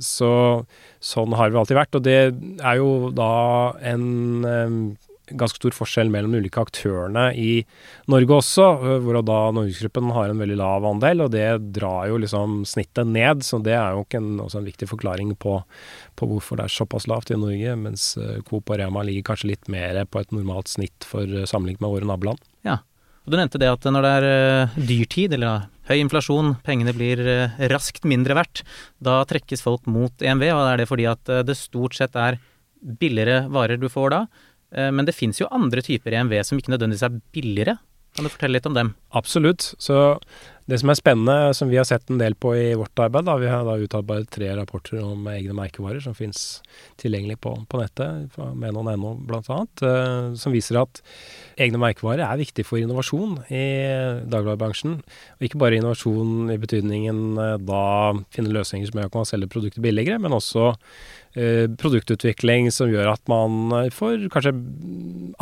Så 0.00 0.30
sånn 1.04 1.36
har 1.36 1.52
vi 1.52 1.60
alltid 1.60 1.76
vært. 1.76 1.98
Og 1.98 2.06
det 2.06 2.16
er 2.22 2.80
jo 2.80 3.10
da 3.12 3.28
en 3.90 4.08
eh, 4.48 4.78
ganske 5.30 5.60
stor 5.60 5.74
forskjell 5.76 6.10
mellom 6.12 6.36
ulike 6.38 6.62
aktørene 6.62 7.28
i 7.36 7.62
Norge 8.10 8.38
også, 8.38 8.66
hvor 9.04 9.20
da 9.20 9.38
Norgesgruppen 9.54 10.12
har 10.16 10.32
en 10.32 10.42
veldig 10.42 10.58
lav 10.60 10.86
andel, 10.88 11.24
og 11.26 11.32
det 11.34 11.46
drar 11.76 12.08
jo 12.10 12.20
liksom 12.22 12.62
snittet 12.68 13.08
ned. 13.10 13.44
Så 13.46 13.60
det 13.64 13.76
er 13.76 13.96
jo 13.96 14.06
en, 14.18 14.34
også 14.44 14.62
en 14.62 14.68
viktig 14.68 14.90
forklaring 14.90 15.34
på, 15.40 15.58
på, 16.18 16.30
hvorfor 16.32 16.60
det 16.60 16.68
er 16.68 16.76
såpass 16.78 17.08
lavt 17.10 17.32
i 17.34 17.40
Norge, 17.40 17.76
mens 17.80 18.10
Coop 18.48 18.70
og 18.70 18.80
Rema 18.80 19.04
ligger 19.06 19.30
kanskje 19.30 19.52
litt 19.54 19.72
mer 19.72 20.04
på 20.08 20.22
et 20.22 20.34
normalt 20.34 20.70
snitt 20.72 21.06
for 21.08 21.24
sammenlignet 21.48 21.84
med 21.84 21.96
våre 21.96 22.08
naboland. 22.08 22.44
Ja, 22.66 22.80
og 23.28 23.34
du 23.34 23.36
nevnte 23.36 23.60
det 23.60 23.68
at 23.68 23.84
når 23.84 24.04
det 24.06 24.12
er 24.16 24.76
dyrtid, 24.88 25.34
eller 25.36 25.66
høy 25.88 25.98
inflasjon, 26.00 26.54
pengene 26.64 26.94
blir 26.96 27.20
raskt 27.68 28.06
mindre 28.08 28.36
verdt, 28.38 28.62
da 29.04 29.20
trekkes 29.28 29.60
folk 29.64 29.84
mot 29.84 30.24
EMV, 30.24 30.46
og 30.54 30.62
er 30.64 30.80
det 30.80 30.86
fordi 30.88 31.04
at 31.10 31.34
det 31.44 31.56
stort 31.60 31.98
sett 31.98 32.16
er 32.16 32.38
billigere 32.80 33.42
varer 33.52 33.76
du 33.76 33.88
får 33.92 34.14
da? 34.14 34.20
Eh, 34.74 34.90
men 34.94 35.08
det 35.08 35.16
fins 35.16 35.40
jo 35.40 35.50
andre 35.54 35.84
typer 35.84 36.16
EMV 36.18 36.40
som 36.44 36.60
ikke 36.60 36.74
nødvendigvis 36.74 37.06
er 37.08 37.20
billigere. 37.34 37.78
Kan 38.16 38.26
du 38.26 38.32
fortelle 38.32 38.56
litt 38.56 38.66
om 38.66 38.74
dem? 38.74 38.94
Absolutt. 39.14 39.74
Så 39.78 39.94
det 40.68 40.80
som 40.82 40.90
er 40.90 40.98
spennende, 40.98 41.52
som 41.56 41.70
vi 41.70 41.78
har 41.78 41.86
sett 41.88 42.10
en 42.10 42.18
del 42.20 42.34
på 42.36 42.50
i 42.58 42.72
vårt 42.76 42.98
arbeid, 43.00 43.24
da, 43.28 43.36
vi 43.40 43.48
har 43.48 43.62
da 43.64 43.76
utarbeidet 43.80 44.28
tre 44.34 44.48
rapporter 44.58 44.98
om 45.00 45.28
egne 45.32 45.54
merkevarer 45.56 46.02
som 46.04 46.16
finnes 46.18 46.40
tilgjengelig 47.00 47.38
på, 47.44 47.54
på 47.70 47.80
nettet, 47.80 48.34
med 48.58 48.74
noen 48.76 48.90
NO 48.98 49.14
bl.a., 49.28 49.60
uh, 49.80 50.34
som 50.36 50.56
viser 50.56 50.80
at 50.82 51.00
egne 51.62 51.80
merkevarer 51.80 52.24
er 52.26 52.42
viktig 52.42 52.66
for 52.68 52.82
innovasjon 52.82 53.38
i 53.48 53.64
dagligvarebransjen. 54.28 54.98
Og 55.38 55.48
ikke 55.48 55.62
bare 55.62 55.78
innovasjon 55.78 56.50
i 56.52 56.58
betydningen 56.60 57.22
uh, 57.38 57.54
da 57.62 57.84
finne 58.34 58.52
løsninger 58.52 58.90
som 58.90 59.00
gjør 59.00 59.12
at 59.12 59.20
man 59.22 59.30
selger 59.30 59.54
produkter 59.54 59.84
billigere, 59.84 60.20
men 60.20 60.36
også 60.36 60.74
produktutvikling 61.78 62.70
som 62.74 62.88
gjør 62.90 63.12
at 63.12 63.22
man 63.30 63.90
får 63.94 64.24
kanskje 64.32 64.54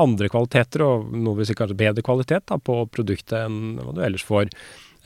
andre 0.00 0.28
kvaliteter, 0.33 0.83
og 0.85 1.12
noe 1.14 1.38
vil 1.38 1.49
si 1.49 1.57
kanskje 1.57 1.78
bedre 1.78 2.05
kvalitet 2.05 2.49
da, 2.50 2.59
på 2.61 2.83
produktet 2.93 3.38
enn 3.47 3.78
hva 3.81 3.95
du 3.97 4.02
ellers 4.05 4.25
får 4.26 4.50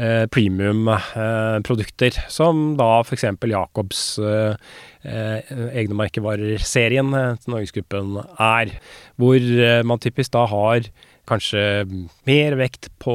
eh, 0.01 0.25
premium-produkter, 0.33 2.17
eh, 2.17 2.31
som 2.33 2.75
da 2.81 2.89
f.eks. 3.05 3.27
Jacobs 3.53 4.03
eh, 4.19 4.73
eh, 5.03 5.55
egne 5.83 5.99
merkevarer-serien 6.01 7.15
eh, 7.17 7.37
til 7.43 7.55
Norgesgruppen 7.55 8.19
er. 8.37 8.75
Hvor 9.21 9.39
eh, 9.39 9.81
man 9.87 10.03
typisk 10.03 10.35
da 10.37 10.47
har 10.51 10.91
kanskje 11.31 11.63
mer 12.29 12.57
vekt 12.59 12.91
på 13.03 13.15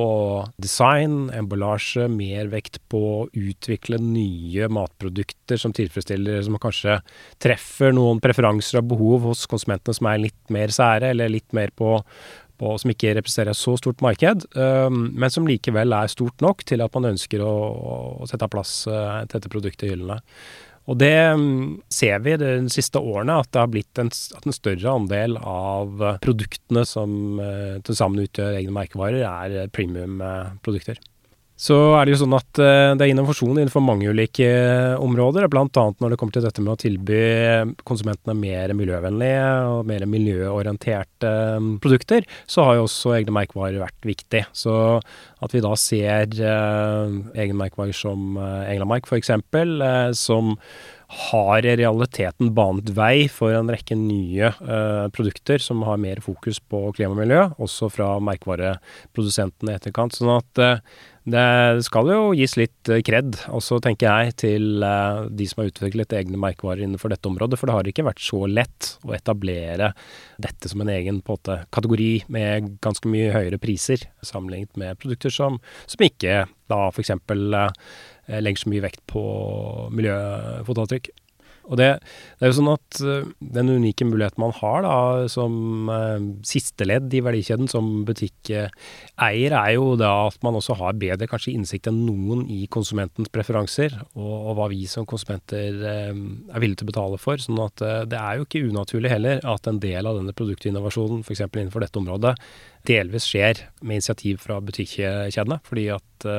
design, 0.61 1.27
emballasje, 1.35 2.07
mer 2.11 2.49
vekt 2.53 2.79
på 2.91 3.01
å 3.09 3.27
utvikle 3.35 3.99
nye 4.01 4.69
matprodukter 4.71 5.59
som 5.61 5.75
tilfredsstiller, 5.75 6.41
som 6.47 6.57
kanskje 6.61 6.97
treffer 7.43 7.93
noen 7.95 8.23
preferanser 8.23 8.81
og 8.81 8.89
behov 8.95 9.29
hos 9.29 9.45
konsumentene 9.51 9.97
som 9.97 10.09
er 10.11 10.23
litt 10.27 10.53
mer 10.53 10.73
sære, 10.73 11.11
eller 11.13 11.35
litt 11.35 11.51
mer 11.55 11.75
på 11.75 11.99
på, 12.55 12.75
som 12.79 12.91
ikke 12.91 13.15
representerer 13.17 13.57
så 13.57 13.75
stort 13.79 14.03
marked, 14.05 14.45
men 14.55 15.33
som 15.33 15.47
likevel 15.47 15.95
er 15.95 16.11
stort 16.11 16.39
nok 16.43 16.63
til 16.67 16.83
at 16.85 16.93
man 16.95 17.11
ønsker 17.13 17.43
å, 17.43 17.55
å 18.23 18.29
sette 18.29 18.47
av 18.47 18.53
plass 18.53 18.77
uh, 18.87 19.25
til 19.25 19.37
dette 19.37 19.51
produktet 19.51 19.87
i 19.87 19.91
hyllene. 19.91 20.21
Og 20.85 20.99
det 21.01 21.15
um, 21.33 21.79
ser 21.89 22.19
vi 22.21 22.35
de 22.37 22.51
siste 22.69 23.01
årene, 23.01 23.39
at 23.41 23.49
det 23.49 23.61
har 23.63 23.71
blitt 23.73 24.01
en, 24.01 24.11
en 24.11 24.55
større 24.55 24.91
andel 25.01 25.39
av 25.41 26.03
produktene 26.21 26.85
som 26.85 27.41
uh, 27.41 27.81
til 27.85 27.97
sammen 27.97 28.27
utgjør 28.27 28.59
egne 28.59 28.75
merkevarer, 28.75 29.25
er 29.25 29.73
premiumprodukter. 29.73 31.01
Så 31.55 31.75
er 31.95 32.03
det 32.03 32.15
jo 32.15 32.19
sånn 32.25 32.35
at 32.35 32.59
uh, 32.59 32.93
det 32.99 33.05
er 33.05 33.11
innovasjon 33.13 33.55
innenfor 33.55 33.83
mange 33.83 34.09
ulike 34.11 34.47
uh, 34.47 35.03
områder. 35.03 35.47
Bl.a. 35.51 35.67
når 35.71 36.11
det 36.11 36.17
kommer 36.19 36.35
til 36.35 36.43
dette 36.43 36.63
med 36.63 36.73
å 36.73 36.79
tilby 36.81 37.19
konsumentene 37.87 38.35
mer 38.35 38.73
miljøvennlige 38.75 39.45
og 39.71 39.87
mer 39.87 40.03
miljøorienterte 40.11 41.31
um, 41.55 41.75
produkter, 41.83 42.27
så 42.43 42.67
har 42.67 42.79
jo 42.79 42.89
også 42.89 43.15
egne 43.15 43.37
merkevarer 43.39 43.79
vært 43.85 44.09
viktig. 44.09 44.43
Så 44.51 44.75
at 44.99 45.55
vi 45.55 45.63
da 45.63 45.71
ser 45.79 46.35
uh, 46.43 47.07
egne 47.39 47.61
merkevarer 47.63 47.95
som 47.95 48.35
Englandmark 48.35 49.07
f.eks., 49.07 49.31
som 50.19 50.55
har 51.07 51.65
i 51.65 51.75
realiteten 51.77 52.51
banet 52.57 52.89
vei 52.97 53.27
for 53.31 53.53
en 53.55 53.69
rekke 53.71 53.95
nye 53.97 54.49
uh, 54.57 55.05
produkter 55.13 55.61
som 55.61 55.83
har 55.85 55.99
mer 56.01 56.21
fokus 56.25 56.59
på 56.59 56.81
klima 56.97 57.13
og 57.13 57.21
miljø, 57.21 57.43
også 57.61 57.91
fra 57.93 58.15
merkevareprodusentene 58.25 59.75
i 59.75 59.79
etterkant. 59.79 60.17
Sånn 60.17 60.33
at 60.33 60.63
uh, 60.63 61.03
det 61.25 61.83
skal 61.87 62.09
jo 62.11 62.19
gis 62.37 62.53
litt 62.59 62.91
uh, 62.91 62.99
kred, 63.05 63.37
også 63.49 63.79
tenker 63.83 64.07
jeg, 64.07 64.35
til 64.43 64.85
de 64.85 65.47
som 65.49 65.63
har 65.63 65.71
utviklet 65.71 66.13
egne 66.17 66.39
merkevarer 66.41 66.85
innenfor 66.85 67.13
dette 67.13 67.29
området. 67.29 67.59
For 67.59 67.69
det 67.69 67.77
har 67.77 67.89
ikke 67.89 68.05
vært 68.07 68.23
så 68.23 68.43
lett 68.49 68.91
å 69.07 69.15
etablere 69.17 69.91
dette 70.41 70.69
som 70.71 70.83
en 70.83 70.93
egen 70.93 71.21
på 71.25 71.39
en 71.41 71.65
kategori 71.73 72.11
med 72.33 72.75
ganske 72.85 73.09
mye 73.09 73.33
høyere 73.33 73.61
priser, 73.61 74.05
sammenlignet 74.25 74.77
med 74.79 75.01
produkter 75.01 75.33
som, 75.33 75.59
som 75.89 76.05
ikke 76.05 76.43
da 76.71 76.81
f.eks. 76.91 77.13
Eh, 78.25 78.41
legger 78.41 78.61
så 78.61 78.71
mye 78.71 78.85
vekt 78.85 79.03
på 79.09 79.21
miljøfotavtrykk. 79.93 81.11
Og 81.65 81.79
det, 81.79 81.87
det, 82.37 82.45
er 82.45 82.51
jo 82.51 82.57
sånn 82.59 82.71
at 82.73 82.99
uh, 83.01 83.27
den 83.57 83.71
unike 83.73 84.05
muligheten 84.07 84.41
man 84.41 84.53
har 84.59 84.85
da, 84.85 84.97
som 85.31 85.89
eh, 85.91 86.25
siste 86.45 86.85
ledd 86.85 87.13
i 87.15 87.21
verdikjeden 87.25 87.69
som 87.71 88.03
butikkeier, 88.07 88.71
er 89.55 89.71
jo 89.73 89.95
da 89.99 90.11
at 90.27 90.37
man 90.45 90.57
også 90.59 90.77
har 90.79 90.97
bedre 90.99 91.27
kanskje 91.31 91.55
innsikt 91.55 91.89
enn 91.89 92.03
noen 92.05 92.45
i 92.51 92.65
konsumentens 92.71 93.31
preferanser, 93.33 93.95
og, 94.13 94.33
og 94.35 94.59
hva 94.59 94.69
vi 94.73 94.83
som 94.91 95.07
konsumenter 95.09 95.81
eh, 95.81 96.13
er 96.13 96.63
villige 96.63 96.83
til 96.83 96.89
å 96.89 96.91
betale 96.93 97.21
for. 97.21 97.41
sånn 97.41 97.61
at 97.65 97.85
det 98.11 98.21
er 98.21 98.39
jo 98.39 98.47
ikke 98.47 98.65
unaturlig 98.69 99.13
heller 99.13 99.43
at 99.55 99.69
en 99.69 99.81
del 99.81 100.09
av 100.09 100.19
denne 100.19 100.35
produktinnovasjonen, 100.37 101.25
f.eks. 101.25 101.45
innenfor 101.47 101.85
dette 101.85 102.01
området, 102.01 102.35
delvis 102.85 103.29
skjer 103.31 103.65
med 103.81 104.01
initiativ 104.01 104.41
fra 104.45 104.61
butikkjedene. 104.63 105.61
fordi 105.65 105.89
at 105.95 106.29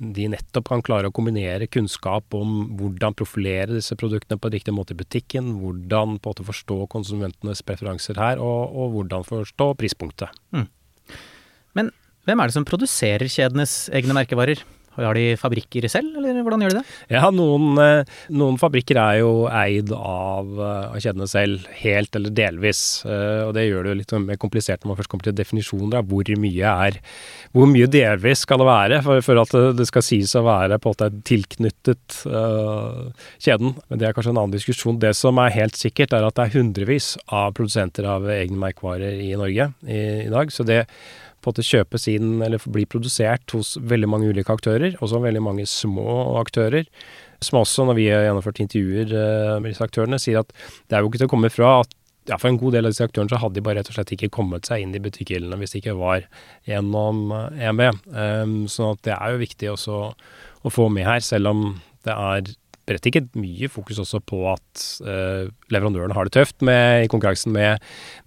de 0.00 0.30
nettopp 0.32 0.70
kan 0.70 0.82
klare 0.84 1.10
å 1.10 1.14
kombinere 1.14 1.68
kunnskap 1.68 2.32
om 2.36 2.70
hvordan 2.78 3.16
profilere 3.18 3.76
disse 3.76 3.96
produktene 4.00 4.40
på 4.40 4.50
riktig 4.52 4.72
måte 4.72 4.96
i 4.96 4.98
butikken, 4.98 5.52
hvordan 5.60 6.16
på 6.16 6.30
en 6.30 6.32
måte 6.32 6.46
forstå 6.48 6.78
konsumentenes 6.92 7.60
preferanser 7.68 8.16
her, 8.20 8.40
og, 8.40 8.72
og 8.72 8.94
hvordan 8.96 9.26
forstå 9.28 9.68
prispunktet. 9.80 10.32
Mm. 10.56 10.66
Men 11.76 11.92
hvem 12.24 12.40
er 12.40 12.48
det 12.48 12.56
som 12.56 12.68
produserer 12.68 13.28
kjedenes 13.28 13.74
egne 13.92 14.16
merkevarer? 14.16 14.64
Har 15.00 15.16
de 15.16 15.36
fabrikker 15.40 15.86
selv, 15.90 16.16
eller 16.18 16.42
hvordan 16.44 16.64
gjør 16.64 16.74
de 16.74 16.80
det? 16.80 16.96
Ja, 17.14 17.30
noen, 17.34 17.78
eh, 17.80 18.18
noen 18.36 18.58
fabrikker 18.60 18.98
er 19.00 19.20
jo 19.20 19.32
eid 19.48 19.92
av, 19.96 20.50
eh, 20.58 20.90
av, 20.90 20.98
kjedene 21.00 21.28
selv, 21.30 21.66
helt 21.80 22.16
eller 22.16 22.34
delvis. 22.34 23.04
Eh, 23.06 23.46
og 23.46 23.54
det 23.56 23.66
gjør 23.66 23.84
det 23.86 23.92
jo 23.92 23.98
litt 24.00 24.14
mer 24.26 24.40
komplisert 24.40 24.82
når 24.84 24.92
man 24.92 25.00
først 25.00 25.12
kommer 25.12 25.28
til 25.28 25.38
definisjoner 25.38 26.00
av 26.00 26.10
hvor 26.10 26.30
mye 26.40 26.74
er 26.90 26.98
Hvor 27.50 27.66
mye 27.66 27.88
delvis 27.90 28.44
skal 28.44 28.60
det 28.60 28.66
være 28.68 29.00
for, 29.02 29.22
for 29.26 29.40
at 29.40 29.54
det 29.76 29.86
skal 29.88 30.04
sies 30.06 30.34
å 30.38 30.44
være 30.46 30.78
på 30.78 30.90
en 30.90 30.94
måte 30.94 31.08
tilknyttet 31.26 32.20
uh, 32.30 33.10
kjeden. 33.42 33.74
Men 33.88 33.98
det 33.98 34.06
er 34.06 34.14
kanskje 34.14 34.30
en 34.34 34.38
annen 34.42 34.54
diskusjon. 34.54 35.00
Det 35.02 35.10
som 35.18 35.38
er 35.42 35.54
helt 35.56 35.78
sikkert, 35.78 36.14
er 36.14 36.26
at 36.26 36.36
det 36.38 36.46
er 36.46 36.54
hundrevis 36.58 37.16
av 37.26 37.56
produsenter 37.58 38.06
av 38.06 38.28
egne 38.30 38.60
merkevarer 38.60 39.18
i 39.18 39.32
Norge 39.38 39.72
i, 39.82 40.00
i 40.26 40.30
dag. 40.30 40.54
så 40.54 40.66
det 40.66 40.84
på 41.40 41.48
en 41.48 41.54
måte 41.54 41.66
kjøpes 41.66 42.06
inn 42.12 42.42
eller 42.44 42.60
blir 42.68 42.88
produsert 42.90 43.54
hos 43.56 43.74
veldig 43.80 44.08
mange 44.12 44.28
ulike 44.30 44.52
aktører, 44.52 44.96
også 45.00 45.22
veldig 45.24 45.42
mange 45.44 45.66
små 45.68 46.36
aktører. 46.40 46.88
Som 47.40 47.62
også, 47.62 47.86
når 47.88 47.96
vi 47.96 48.10
har 48.12 48.26
gjennomført 48.26 48.60
intervjuer 48.60 49.14
eh, 49.16 49.54
med 49.62 49.72
disse 49.72 49.86
aktørene, 49.86 50.20
sier 50.20 50.42
at 50.42 50.52
det 50.52 50.96
er 50.96 51.00
jo 51.00 51.08
ikke 51.08 51.22
til 51.22 51.30
å 51.30 51.32
komme 51.32 51.52
fra 51.52 51.78
at 51.80 51.96
ja, 52.28 52.36
for 52.36 52.50
en 52.50 52.58
god 52.60 52.76
del 52.76 52.86
av 52.86 52.92
disse 52.92 53.06
aktørene 53.06 53.32
så 53.32 53.40
hadde 53.40 53.56
de 53.56 53.64
bare 53.64 53.80
rett 53.80 53.88
og 53.90 53.96
slett 53.96 54.12
ikke 54.14 54.28
kommet 54.36 54.68
seg 54.68 54.84
inn 54.84 54.92
i 54.94 55.00
butikkhyllene 55.02 55.56
hvis 55.58 55.72
det 55.72 55.80
ikke 55.80 55.96
var 55.98 56.26
gjennom 56.68 57.32
EMB. 57.32 57.80
Um, 57.88 58.02
eh, 58.12 58.26
ehm, 58.26 58.56
sånn 58.70 58.92
at 58.94 59.04
det 59.08 59.16
er 59.16 59.32
jo 59.32 59.40
viktig 59.40 59.70
også 59.72 60.00
å 60.60 60.72
få 60.72 60.90
med 60.92 61.08
her, 61.08 61.24
selv 61.24 61.54
om 61.54 61.64
det 62.06 62.12
er 62.14 62.52
berettiget 62.90 63.30
mye 63.38 63.70
fokus 63.70 64.00
også 64.02 64.20
på 64.26 64.42
at 64.50 64.84
uh, 65.06 65.46
leverandøren 65.72 66.14
har 66.16 66.26
det 66.26 66.34
tøft 66.36 66.64
med, 66.66 67.04
i 67.04 67.10
konkurransen 67.10 67.54
med, 67.54 67.82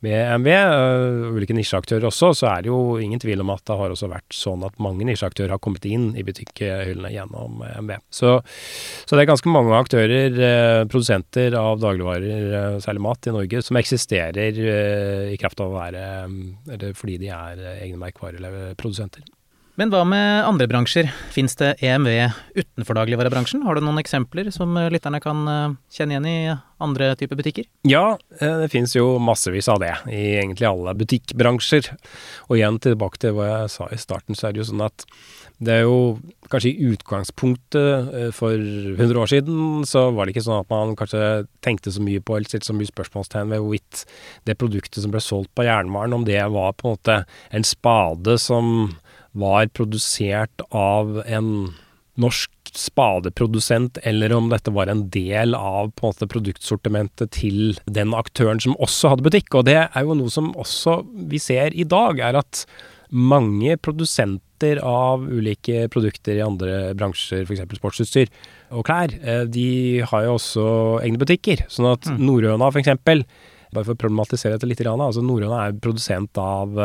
med 0.05 0.39
MV. 0.39 0.49
Uh, 0.53 1.35
ulike 1.35 1.55
nisjeaktører 1.57 2.07
også, 2.09 2.31
så 2.39 2.49
er 2.53 2.63
det 2.63 2.71
jo 2.71 2.97
ingen 3.01 3.21
tvil 3.21 3.43
om 3.43 3.51
at 3.53 3.65
det 3.67 3.77
har 3.79 3.93
også 3.93 4.09
vært 4.11 4.37
sånn 4.37 4.65
at 4.65 4.79
mange 4.83 5.07
nisjeaktører 5.07 5.55
har 5.55 5.61
kommet 5.63 5.85
inn 5.89 6.11
i 6.19 6.25
butikkhyllene 6.25 7.13
gjennom 7.13 7.61
MV. 7.83 7.95
Så, 8.13 8.37
så, 9.03 9.13
det 9.13 9.25
er 9.25 9.31
ganske 9.33 9.53
mange 9.53 9.75
aktører, 9.77 10.39
uh, 10.39 10.81
produsenter 10.87 11.57
av 11.59 11.83
dagligvarer, 11.83 12.79
særlig 12.83 13.05
mat, 13.05 13.27
i 13.27 13.35
Norge, 13.35 13.61
som 13.65 13.77
eksisterer 13.79 14.57
i 15.33 15.37
kraft 15.39 15.61
av 15.63 15.71
å 15.71 15.77
være 15.77 16.01
Eller 16.73 16.95
fordi 16.97 17.19
de 17.21 17.29
er 17.33 17.61
egne 17.75 17.99
merkevareprodusenter. 18.01 19.23
Men 19.73 19.89
hva 19.89 20.03
med 20.05 20.45
andre 20.45 20.67
bransjer? 20.69 21.07
Fins 21.33 21.55
det 21.57 21.71
EMV 21.81 22.11
utenfor 22.53 22.93
dagligvarebransjen? 22.99 23.63
Har 23.65 23.73
du 23.73 23.81
noen 23.81 23.97
eksempler 23.97 24.51
som 24.53 24.75
eh, 24.77 24.91
lytterne 24.93 25.17
kan 25.23 25.39
eh, 25.49 25.73
kjenne 25.95 26.13
igjen 26.13 26.27
i 26.29 26.35
andre 26.83 27.07
typer 27.17 27.39
butikker? 27.39 27.65
Ja, 27.89 28.19
eh, 28.37 28.59
det 28.61 28.69
finnes 28.69 28.93
jo 28.93 29.15
massevis 29.17 29.71
av 29.73 29.81
det 29.81 29.95
i 30.13 30.35
egentlig 30.43 30.69
alle 30.69 30.93
butikkbransjer. 30.99 31.89
Og 32.51 32.59
igjen 32.59 32.77
tilbake 32.85 33.23
til 33.23 33.33
hva 33.33 33.49
jeg 33.49 33.71
sa 33.73 33.89
i 33.89 33.97
starten, 33.97 34.37
så 34.37 34.51
er 34.51 34.53
det 34.53 34.61
jo 34.61 34.67
sånn 34.69 34.85
at 34.85 35.07
det 35.63 35.79
er 35.79 35.83
jo 35.87 35.97
kanskje 36.51 36.69
i 36.69 36.91
utgangspunktet 36.91 38.33
for 38.35 38.53
100 38.53 39.19
år 39.21 39.29
siden 39.31 39.85
så 39.87 40.07
var 40.11 40.25
det 40.25 40.33
ikke 40.33 40.43
sånn 40.43 40.63
at 40.63 40.71
man 40.73 40.95
kanskje 40.97 41.45
tenkte 41.63 41.93
så 41.93 42.01
mye 42.03 42.21
på 42.25 42.35
eller 42.35 42.49
stilte 42.49 42.67
så 42.67 42.75
mye 42.75 42.89
spørsmålstegn 42.89 43.53
ved 43.53 43.61
hvorvidt 43.61 44.01
det 44.49 44.57
produktet 44.59 44.99
som 45.05 45.13
ble 45.13 45.21
solgt 45.23 45.53
på 45.55 45.65
jernvaren, 45.65 46.17
om 46.17 46.25
det 46.27 46.41
var 46.51 46.75
på 46.75 46.89
en 46.89 46.97
måte 46.97 47.17
en 47.53 47.67
spade 47.69 48.35
som 48.41 48.91
var 49.33 49.69
produsert 49.73 50.61
av 50.69 51.21
en 51.25 51.73
norsk 52.19 52.51
spadeprodusent, 52.77 53.97
eller 54.05 54.33
om 54.33 54.49
dette 54.51 54.71
var 54.73 54.89
en 54.89 55.07
del 55.13 55.55
av 55.57 55.91
på 55.93 56.05
en 56.05 56.13
måte 56.13 56.29
produktsortimentet 56.29 57.33
til 57.33 57.77
den 57.85 58.13
aktøren 58.17 58.61
som 58.61 58.77
også 58.81 59.13
hadde 59.13 59.25
butikk. 59.25 59.53
Og 59.57 59.67
det 59.69 59.79
er 59.83 60.05
jo 60.05 60.17
noe 60.17 60.33
som 60.33 60.51
også 60.59 61.01
vi 61.29 61.41
ser 61.41 61.73
i 61.73 61.85
dag, 61.89 62.21
er 62.21 62.37
at 62.41 62.65
mange 63.13 63.77
produsenter 63.77 64.79
av 64.85 65.25
ulike 65.27 65.87
produkter 65.93 66.37
i 66.37 66.45
andre 66.45 66.93
bransjer, 66.97 67.43
f.eks. 67.45 67.65
sportsutstyr 67.77 68.29
og 68.73 68.85
klær, 68.87 69.13
eh, 69.21 69.43
de 69.45 70.01
har 70.09 70.25
jo 70.25 70.37
også 70.39 70.67
egne 71.03 71.21
butikker. 71.21 71.65
Sånn 71.69 71.91
at 71.91 72.09
mm. 72.09 72.21
Nordøna 72.25 72.71
f.eks 72.73 72.93
bare 73.75 73.87
for 73.87 73.97
å 73.97 74.01
problematisere 74.03 74.55
dette 74.55 74.69
litt. 74.69 74.81
altså 74.85 75.23
Norrøna 75.23 75.59
er 75.65 75.77
produsent 75.81 76.37
av, 76.41 76.77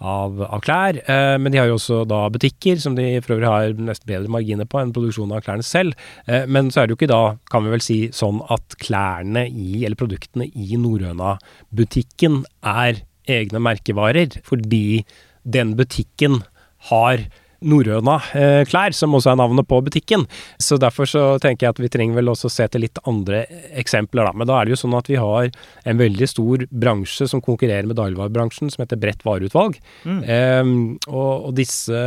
av, 0.00 0.42
av 0.42 0.62
klær, 0.64 0.98
eh, 1.02 1.36
men 1.38 1.52
de 1.52 1.60
har 1.60 1.70
jo 1.70 1.78
også 1.78 2.02
da 2.08 2.24
butikker, 2.32 2.78
som 2.82 2.96
de 2.98 3.20
for 3.20 3.36
øvrig 3.36 3.50
har 3.50 3.76
nesten 3.78 4.08
bedre 4.10 4.32
marginer 4.32 4.68
på 4.68 4.80
enn 4.80 4.94
produksjonen 4.94 5.36
av 5.36 5.44
klærne 5.46 5.66
selv. 5.66 5.98
Eh, 6.26 6.46
men 6.46 6.70
så 6.70 6.82
er 6.82 6.88
det 6.88 6.96
jo 6.96 7.00
ikke 7.00 7.12
da, 7.12 7.22
kan 7.52 7.66
vi 7.66 7.74
vel 7.74 7.84
si, 7.84 7.98
sånn 8.14 8.42
at 8.52 8.78
klærne 8.82 9.46
i, 9.48 9.84
eller 9.84 9.98
produktene 9.98 10.48
i 10.52 10.78
Norrøna-butikken 10.80 12.42
er 12.62 13.04
egne 13.30 13.62
merkevarer, 13.62 14.40
fordi 14.46 15.04
den 15.42 15.76
butikken 15.78 16.42
har 16.90 17.22
Norrøna-klær, 17.62 18.92
eh, 18.92 18.96
som 18.96 19.14
også 19.16 19.32
er 19.32 19.40
navnet 19.40 19.68
på 19.68 19.80
butikken. 19.84 20.26
Så 20.62 20.78
derfor 20.80 21.08
så 21.08 21.24
tenker 21.42 21.66
jeg 21.66 21.76
at 21.76 21.82
vi 21.82 21.90
trenger 21.92 22.18
vel 22.20 22.32
også 22.32 22.50
se 22.52 22.66
til 22.72 22.84
litt 22.86 23.00
andre 23.08 23.44
eksempler, 23.78 24.28
da. 24.28 24.34
Men 24.36 24.50
da 24.50 24.58
er 24.58 24.68
det 24.68 24.74
jo 24.76 24.82
sånn 24.84 24.98
at 24.98 25.10
vi 25.10 25.20
har 25.20 25.50
en 25.88 26.02
veldig 26.02 26.28
stor 26.30 26.66
bransje 26.70 27.28
som 27.30 27.44
konkurrerer 27.44 27.88
med 27.88 27.98
dagligvarebransjen, 28.00 28.72
som 28.72 28.84
heter 28.84 29.00
Bredt 29.02 29.24
vareutvalg. 29.26 29.78
Mm. 30.04 30.20
Um, 30.26 30.76
og, 31.08 31.48
og, 31.48 31.52
disse, 31.58 32.04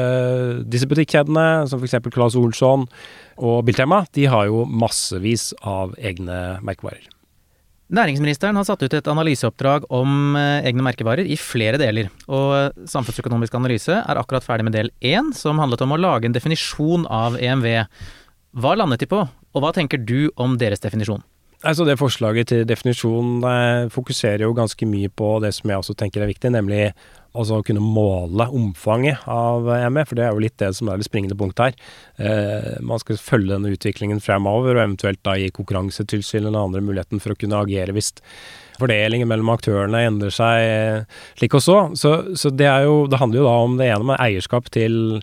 disse 0.67 0.89
butikkjedene, 0.91 1.65
som 1.71 1.81
f.eks. 1.81 1.99
Claes 2.13 2.37
Olsson 2.39 2.87
og 3.35 3.65
Biltema, 3.67 4.05
de 4.15 4.29
har 4.31 4.47
jo 4.51 4.63
massevis 4.69 5.51
av 5.63 5.95
egne 5.99 6.59
merkevarer. 6.65 7.14
Næringsministeren 7.93 8.57
har 8.57 8.65
satt 8.65 8.81
ut 8.81 8.93
et 8.97 9.07
analyseoppdrag 9.11 9.83
om 9.93 10.33
eh, 10.39 10.65
egne 10.65 10.81
merkevarer 10.87 11.27
i 11.29 11.37
flere 11.37 11.77
deler, 11.77 12.09
og 12.25 12.73
Samfunnsøkonomisk 12.89 13.53
analyse 13.59 13.93
er 13.99 14.17
akkurat 14.21 14.45
ferdig 14.45 14.65
med 14.65 14.73
del 14.73 14.89
én, 15.05 15.29
som 15.37 15.61
handlet 15.61 15.83
om 15.85 15.93
å 15.93 15.99
lage 16.01 16.25
en 16.25 16.33
definisjon 16.33 17.05
av 17.05 17.37
EMV. 17.37 17.67
Hva 18.57 18.73
landet 18.79 19.05
de 19.05 19.11
på, 19.11 19.21
og 19.21 19.61
hva 19.61 19.69
tenker 19.75 20.01
du 20.01 20.31
om 20.33 20.57
deres 20.57 20.81
definisjon? 20.81 21.21
Altså 21.65 21.85
Det 21.87 21.97
forslaget 21.97 22.51
til 22.51 22.65
definisjon 22.69 23.39
eh, 23.49 23.89
fokuserer 23.89 24.45
jo 24.45 24.53
ganske 24.53 24.85
mye 24.85 25.09
på 25.09 25.39
det 25.41 25.53
som 25.57 25.71
jeg 25.71 25.81
også 25.81 25.95
tenker 25.97 26.21
er 26.21 26.29
viktig, 26.29 26.51
nemlig 26.53 26.91
altså 27.35 27.59
å 27.59 27.65
kunne 27.65 27.83
måle 27.83 28.47
omfanget 28.55 29.23
av 29.27 29.67
ME, 29.91 30.03
for 30.07 30.17
det 30.17 30.25
er 30.25 30.35
jo 30.35 30.43
litt 30.43 30.57
det 30.61 30.71
som 30.77 30.89
er 30.89 30.99
det 30.99 31.07
springende 31.07 31.37
punktet 31.39 31.65
her. 31.65 31.79
Eh, 32.21 32.75
man 32.85 33.01
skal 33.01 33.19
følge 33.19 33.55
denne 33.55 33.73
utviklingen 33.75 34.21
fremover, 34.23 34.77
og 34.77 34.83
eventuelt 34.83 35.23
da 35.25 35.35
gi 35.39 35.51
Konkurransetilsynet 35.55 36.47
eller 36.47 36.69
andre 36.69 36.83
muligheten 36.85 37.23
for 37.23 37.33
å 37.33 37.39
kunne 37.39 37.59
agere 37.65 37.95
hvis 37.95 38.13
fordelingen 38.79 39.29
mellom 39.29 39.53
aktørene 39.53 40.03
endrer 40.07 40.33
seg 40.35 40.67
eh, 40.67 41.19
slik 41.39 41.55
og 41.57 41.63
så. 41.63 41.77
Så, 41.97 42.13
så 42.39 42.51
det, 42.51 42.69
jo, 42.85 43.05
det, 43.11 43.19
handler 43.21 43.41
jo 43.41 43.47
da 43.47 43.57
om 43.65 43.77
det 43.79 43.89
ene 43.91 44.09
med 44.11 44.21
eierskap 44.21 44.69
til, 44.75 45.19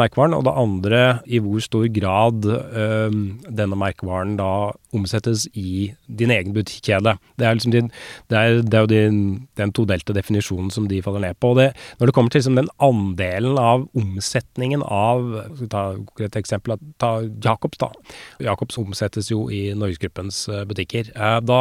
merkevaren, 0.00 0.36
og 0.36 0.44
det 0.46 0.54
andre 0.56 1.02
i 1.26 1.40
hvor 1.42 1.62
stor 1.64 1.86
grad 1.92 2.46
øh, 2.48 3.18
denne 3.48 3.78
merkevaren 3.78 4.36
da 4.40 4.72
omsettes 4.92 5.46
i 5.56 5.92
din 6.06 6.30
egen 6.30 6.52
butikkjede. 6.54 7.16
Det 7.38 7.46
er, 7.46 7.56
liksom 7.56 7.72
din, 7.72 7.90
det 8.30 8.38
er, 8.38 8.60
det 8.62 8.74
er 8.74 8.84
jo 8.84 8.90
din, 8.90 9.18
den 9.56 9.72
todelte 9.72 10.14
definisjonen 10.16 10.70
som 10.70 10.88
de 10.88 11.00
faller 11.02 11.24
ned 11.24 11.38
på. 11.40 11.52
og 11.54 11.56
det, 11.56 11.72
Når 11.98 12.06
det 12.06 12.14
kommer 12.14 12.30
til 12.30 12.42
liksom 12.42 12.56
den 12.56 12.68
andelen 12.78 13.58
av 13.58 13.88
omsetningen 13.96 14.82
av 14.82 15.22
skal 15.56 15.70
ta 15.72 15.84
et 16.26 16.36
eksempel, 16.36 16.76
ta 17.00 17.12
Jacobs 17.44 17.80
da. 17.80 17.90
Jacobs 18.42 18.78
omsettes 18.80 19.30
jo 19.30 19.46
i 19.52 19.72
Norgesgruppens 19.76 20.44
eh, 20.52 20.64
butikker. 20.68 21.12
Eh, 21.14 21.38
da 21.40 21.60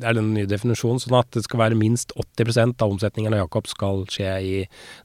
er 0.00 0.16
det 0.16 0.22
en 0.22 0.32
ny 0.36 0.46
definisjon 0.50 1.00
sånn 1.02 1.18
at 1.18 1.30
det 1.36 1.44
skal 1.46 1.64
være 1.66 1.78
minst 1.78 2.14
80% 2.16 2.80
av 2.80 2.94
omsetningen 2.96 3.34
av 3.34 3.44
Jacobs 3.44 3.74
skal 3.76 4.04
skje 4.10 4.32
i 4.40 4.56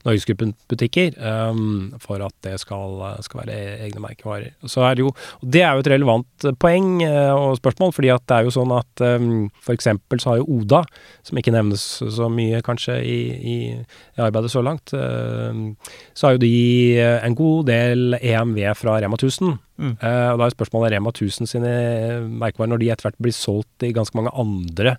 Norgesgruppens 0.06 0.56
butikker 0.70 1.16
um, 1.20 1.92
for 2.02 2.22
at 2.24 2.34
det 2.46 2.49
skal, 2.58 2.96
skal 3.26 3.42
være 3.44 3.58
egne 3.86 4.02
merkevarer. 4.02 4.56
Så 4.64 4.82
er 4.86 4.96
det 4.96 5.04
jo, 5.04 5.14
det 5.42 5.62
er 5.62 5.76
jo 5.76 5.84
et 5.84 5.92
relevant 5.94 6.50
poeng. 6.58 6.98
og 7.04 7.50
og 7.50 7.58
spørsmål. 7.58 7.92
fordi 7.92 8.10
at 8.12 8.22
det 8.28 8.36
er 8.36 8.46
jo 8.46 8.54
sånn 8.54 8.72
at 8.74 9.02
um, 9.04 9.48
for 9.64 9.76
eksempel 9.76 10.20
så 10.22 10.32
har 10.32 10.40
jo 10.40 10.60
Oda, 10.60 10.82
som 11.26 11.38
ikke 11.40 11.54
nevnes 11.54 11.84
så 12.16 12.28
mye 12.32 12.60
kanskje 12.66 12.98
i, 13.02 13.18
i, 13.54 13.56
i 14.18 14.22
arbeidet 14.22 14.52
så 14.52 14.62
langt, 14.64 14.94
uh, 14.94 15.50
så 16.14 16.28
har 16.28 16.36
jo 16.36 16.44
de 16.44 16.54
eh, 17.00 17.18
en 17.24 17.36
god 17.36 17.68
del 17.70 18.16
EMV 18.20 18.60
fra 18.78 18.98
Rema 19.00 19.18
1000. 19.18 19.56
Mm. 19.80 19.96
Uh, 20.02 20.28
og 20.34 20.40
da 20.40 20.46
er 20.46 20.54
spørsmålet 20.54 20.94
Rema 20.94 21.12
1000 21.14 21.50
sine 21.50 21.74
merkevarer, 22.28 22.74
når 22.74 22.82
de 22.82 22.90
etter 22.92 23.08
hvert 23.08 23.22
blir 23.22 23.36
solgt 23.36 23.86
i 23.86 23.94
ganske 23.96 24.18
mange 24.18 24.34
andre 24.38 24.96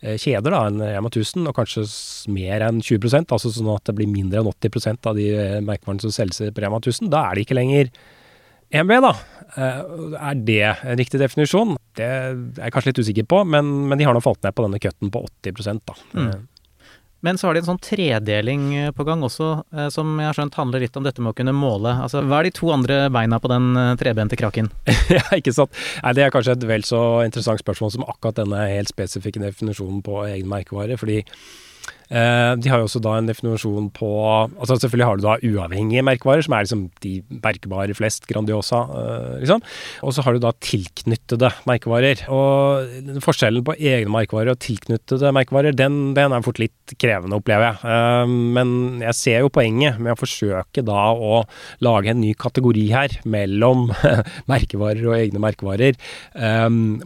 kjeder 0.00 0.54
da, 0.54 0.62
enn 0.70 0.80
Rema 0.80 1.10
1000, 1.10 1.48
og 1.50 1.56
kanskje 1.58 1.84
mer 2.32 2.64
enn 2.64 2.80
20% 2.80 3.34
altså 3.36 3.52
sånn 3.52 3.68
at 3.74 3.84
det 3.90 3.96
blir 3.98 4.08
mindre 4.08 4.40
enn 4.40 4.48
80% 4.48 5.10
av 5.10 5.18
de 5.18 5.28
merkevarene 5.66 6.06
som 6.06 6.14
selges 6.14 6.40
på 6.54 6.64
Rema 6.64 6.80
1000, 6.80 7.10
da 7.12 7.26
er 7.26 7.36
det 7.36 7.44
ikke 7.44 7.58
lenger 7.58 7.92
EMB, 8.70 8.92
da. 9.02 9.10
Eh, 9.58 9.78
er 10.30 10.42
det 10.46 10.60
en 10.62 10.98
riktig 10.98 11.18
definisjon? 11.18 11.74
Det 11.98 12.06
er 12.06 12.36
jeg 12.38 12.74
kanskje 12.74 12.92
litt 12.92 13.00
usikker 13.02 13.26
på, 13.32 13.42
men, 13.50 13.70
men 13.90 13.98
de 13.98 14.06
har 14.06 14.14
nå 14.14 14.22
falt 14.22 14.44
ned 14.46 14.54
på 14.54 14.66
denne 14.66 14.78
cutten 14.82 15.10
på 15.10 15.24
80 15.42 15.80
da. 15.90 15.96
Mm. 16.14 16.36
Men 17.20 17.38
så 17.38 17.48
har 17.48 17.54
de 17.54 17.60
en 17.62 17.68
sånn 17.72 17.82
tredeling 17.84 18.62
eh, 18.76 18.90
på 18.96 19.04
gang 19.04 19.22
også, 19.26 19.50
eh, 19.76 19.88
som 19.92 20.12
jeg 20.16 20.30
har 20.30 20.38
skjønt 20.38 20.56
handler 20.56 20.84
litt 20.84 20.96
om 20.96 21.04
dette 21.04 21.20
med 21.20 21.34
å 21.34 21.36
kunne 21.36 21.54
måle. 21.56 21.92
Altså, 22.06 22.22
hva 22.24 22.40
er 22.40 22.48
de 22.48 22.54
to 22.56 22.70
andre 22.72 23.02
beina 23.12 23.40
på 23.42 23.50
den 23.52 23.70
eh, 23.76 23.94
trebente 24.00 24.38
kraken? 24.40 24.70
ja, 25.16 25.24
ikke 25.36 25.54
sant. 25.56 25.74
Nei, 26.00 26.14
det 26.16 26.24
er 26.24 26.34
kanskje 26.34 26.56
et 26.56 26.68
vel 26.70 26.86
så 26.88 27.02
interessant 27.26 27.60
spørsmål 27.60 27.92
som 27.96 28.06
akkurat 28.08 28.40
denne 28.40 28.64
helt 28.72 28.92
spesifikke 28.92 29.42
definisjonen 29.42 30.00
på 30.06 30.22
egen 30.30 30.48
merkevare. 30.50 30.96
fordi 31.00 31.20
de 32.10 32.70
har 32.72 32.80
jo 32.82 32.88
også 32.88 33.00
da 33.04 33.12
en 33.20 33.28
definisjon 33.28 33.86
på 33.94 34.08
altså 34.58 34.74
Selvfølgelig 34.80 35.06
har 35.06 35.18
du 35.18 35.22
da 35.22 35.34
uavhengige 35.46 36.02
merkevarer, 36.06 36.42
som 36.42 36.54
er 36.56 36.64
liksom 36.64 36.82
de 37.04 37.12
merkebare 37.44 37.94
flest, 37.94 38.26
Grandiosa, 38.26 38.80
eh, 38.98 39.36
liksom. 39.44 39.62
Og 40.06 40.14
så 40.14 40.24
har 40.26 40.34
du 40.34 40.42
da 40.42 40.52
tilknyttede 40.64 41.52
merkevarer. 41.68 42.24
Og 42.32 43.20
forskjellen 43.24 43.64
på 43.66 43.76
egne 43.78 44.10
merkevarer 44.10 44.54
og 44.54 44.62
tilknyttede 44.62 45.32
merkevarer, 45.36 45.76
den, 45.76 46.00
den 46.16 46.34
er 46.34 46.44
fort 46.46 46.60
litt 46.62 46.94
krevende, 47.00 47.38
opplever 47.38 47.68
jeg. 47.68 47.92
Eh, 47.94 48.34
men 48.58 49.04
jeg 49.04 49.18
ser 49.20 49.44
jo 49.44 49.52
poenget 49.54 50.00
med 50.02 50.14
å 50.14 50.20
forsøke 50.20 50.84
da 50.86 51.10
å 51.14 51.44
lage 51.84 52.14
en 52.14 52.22
ny 52.24 52.32
kategori 52.38 52.86
her 52.90 53.18
mellom 53.30 53.88
merkevarer 54.50 55.06
og 55.06 55.18
egne 55.18 55.42
merkevarer, 55.42 55.98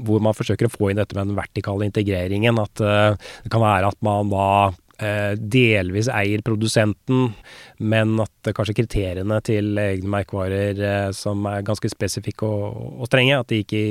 hvor 0.04 0.22
man 0.22 0.36
forsøker 0.36 0.68
å 0.68 0.72
få 0.72 0.90
inn 0.90 0.98
dette 1.00 1.16
med 1.16 1.28
den 1.28 1.38
vertikale 1.38 1.86
integreringen. 1.88 2.58
At 2.62 2.80
det 2.80 3.52
kan 3.52 3.62
være 3.62 3.90
at 3.90 4.00
man 4.04 4.32
da 4.32 4.48
Eh, 4.93 4.93
delvis 5.38 6.08
eier 6.12 6.42
produsenten, 6.46 7.32
men 7.82 8.14
at 8.22 8.52
kanskje 8.54 8.76
kriteriene 8.78 9.40
til 9.44 9.78
egne 9.80 10.10
merkevarer 10.12 10.78
eh, 10.78 11.08
som 11.16 11.44
er 11.50 11.64
ganske 11.66 11.90
spesifikke 11.90 12.46
og, 12.46 12.78
og, 13.00 13.08
strenge, 13.08 13.40
at 13.40 13.50
de 13.50 13.60
ikke 13.64 13.82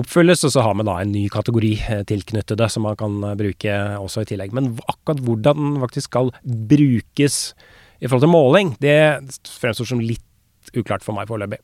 oppfylles. 0.00 0.44
Og 0.46 0.54
så 0.54 0.64
har 0.66 0.76
vi 0.78 0.86
da 0.88 0.98
en 1.00 1.14
ny 1.14 1.24
kategori 1.32 1.72
tilknyttede 2.10 2.68
som 2.72 2.86
man 2.88 2.98
kan 3.00 3.20
bruke 3.38 3.78
også 4.00 4.24
i 4.24 4.30
tillegg. 4.32 4.54
Men 4.56 4.74
akkurat 4.88 5.22
hvordan 5.24 5.64
den 5.64 5.80
faktisk 5.84 6.10
skal 6.10 6.34
brukes 6.44 7.40
i 8.00 8.08
forhold 8.08 8.26
til 8.26 8.34
måling, 8.34 8.74
det 8.82 8.98
fremstår 9.48 9.94
som 9.94 10.02
litt 10.02 10.24
uklart 10.80 11.04
for 11.04 11.16
meg 11.16 11.28
foreløpig. 11.30 11.60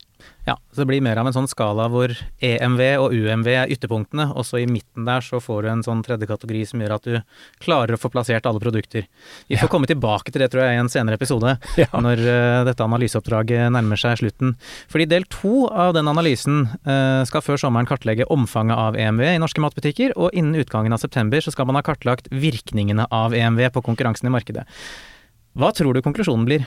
Ja, 0.47 0.55
så 0.73 0.81
det 0.81 0.87
blir 0.89 1.03
mer 1.05 1.19
av 1.21 1.27
en 1.29 1.35
sånn 1.35 1.49
skala 1.49 1.85
hvor 1.91 2.13
EMV 2.41 2.81
og 3.01 3.13
UMV 3.13 3.49
er 3.51 3.73
ytterpunktene, 3.73 4.27
og 4.33 4.45
så 4.47 4.61
i 4.61 4.67
midten 4.69 5.05
der 5.05 5.21
så 5.25 5.41
får 5.41 5.63
du 5.63 5.69
en 5.71 5.83
sånn 5.85 6.01
tredje 6.05 6.29
kategori 6.29 6.63
som 6.71 6.81
gjør 6.81 6.95
at 6.95 7.07
du 7.07 7.17
klarer 7.61 7.95
å 7.95 8.01
få 8.01 8.09
plassert 8.13 8.47
alle 8.49 8.61
produkter. 8.63 9.05
Vi 9.49 9.57
får 9.57 9.67
ja. 9.67 9.71
komme 9.71 9.89
tilbake 9.89 10.33
til 10.33 10.43
det, 10.43 10.49
tror 10.53 10.65
jeg, 10.65 10.77
i 10.77 10.81
en 10.81 10.91
senere 10.91 11.19
episode, 11.19 11.55
ja. 11.81 11.89
når 11.93 12.23
uh, 12.25 12.63
dette 12.67 12.85
analyseoppdraget 12.85 13.69
nærmer 13.75 14.01
seg 14.01 14.21
slutten. 14.23 14.55
Fordi 14.91 15.09
del 15.11 15.27
to 15.31 15.67
av 15.69 15.93
den 15.97 16.09
analysen 16.11 16.65
uh, 16.87 17.21
skal 17.29 17.45
før 17.45 17.61
sommeren 17.61 17.89
kartlegge 17.89 18.29
omfanget 18.33 18.77
av 18.77 18.97
EMV 18.99 19.27
i 19.35 19.39
norske 19.41 19.63
matbutikker, 19.63 20.17
og 20.17 20.33
innen 20.33 20.57
utgangen 20.61 20.93
av 20.95 21.01
september 21.03 21.43
så 21.43 21.53
skal 21.53 21.69
man 21.69 21.77
ha 21.79 21.85
kartlagt 21.85 22.31
virkningene 22.33 23.07
av 23.13 23.37
EMV 23.37 23.67
på 23.77 23.85
konkurransen 23.85 24.29
i 24.29 24.33
markedet. 24.33 24.65
Hva 25.51 25.73
tror 25.75 25.91
du 25.91 25.99
konklusjonen 25.99 26.45
blir? 26.47 26.63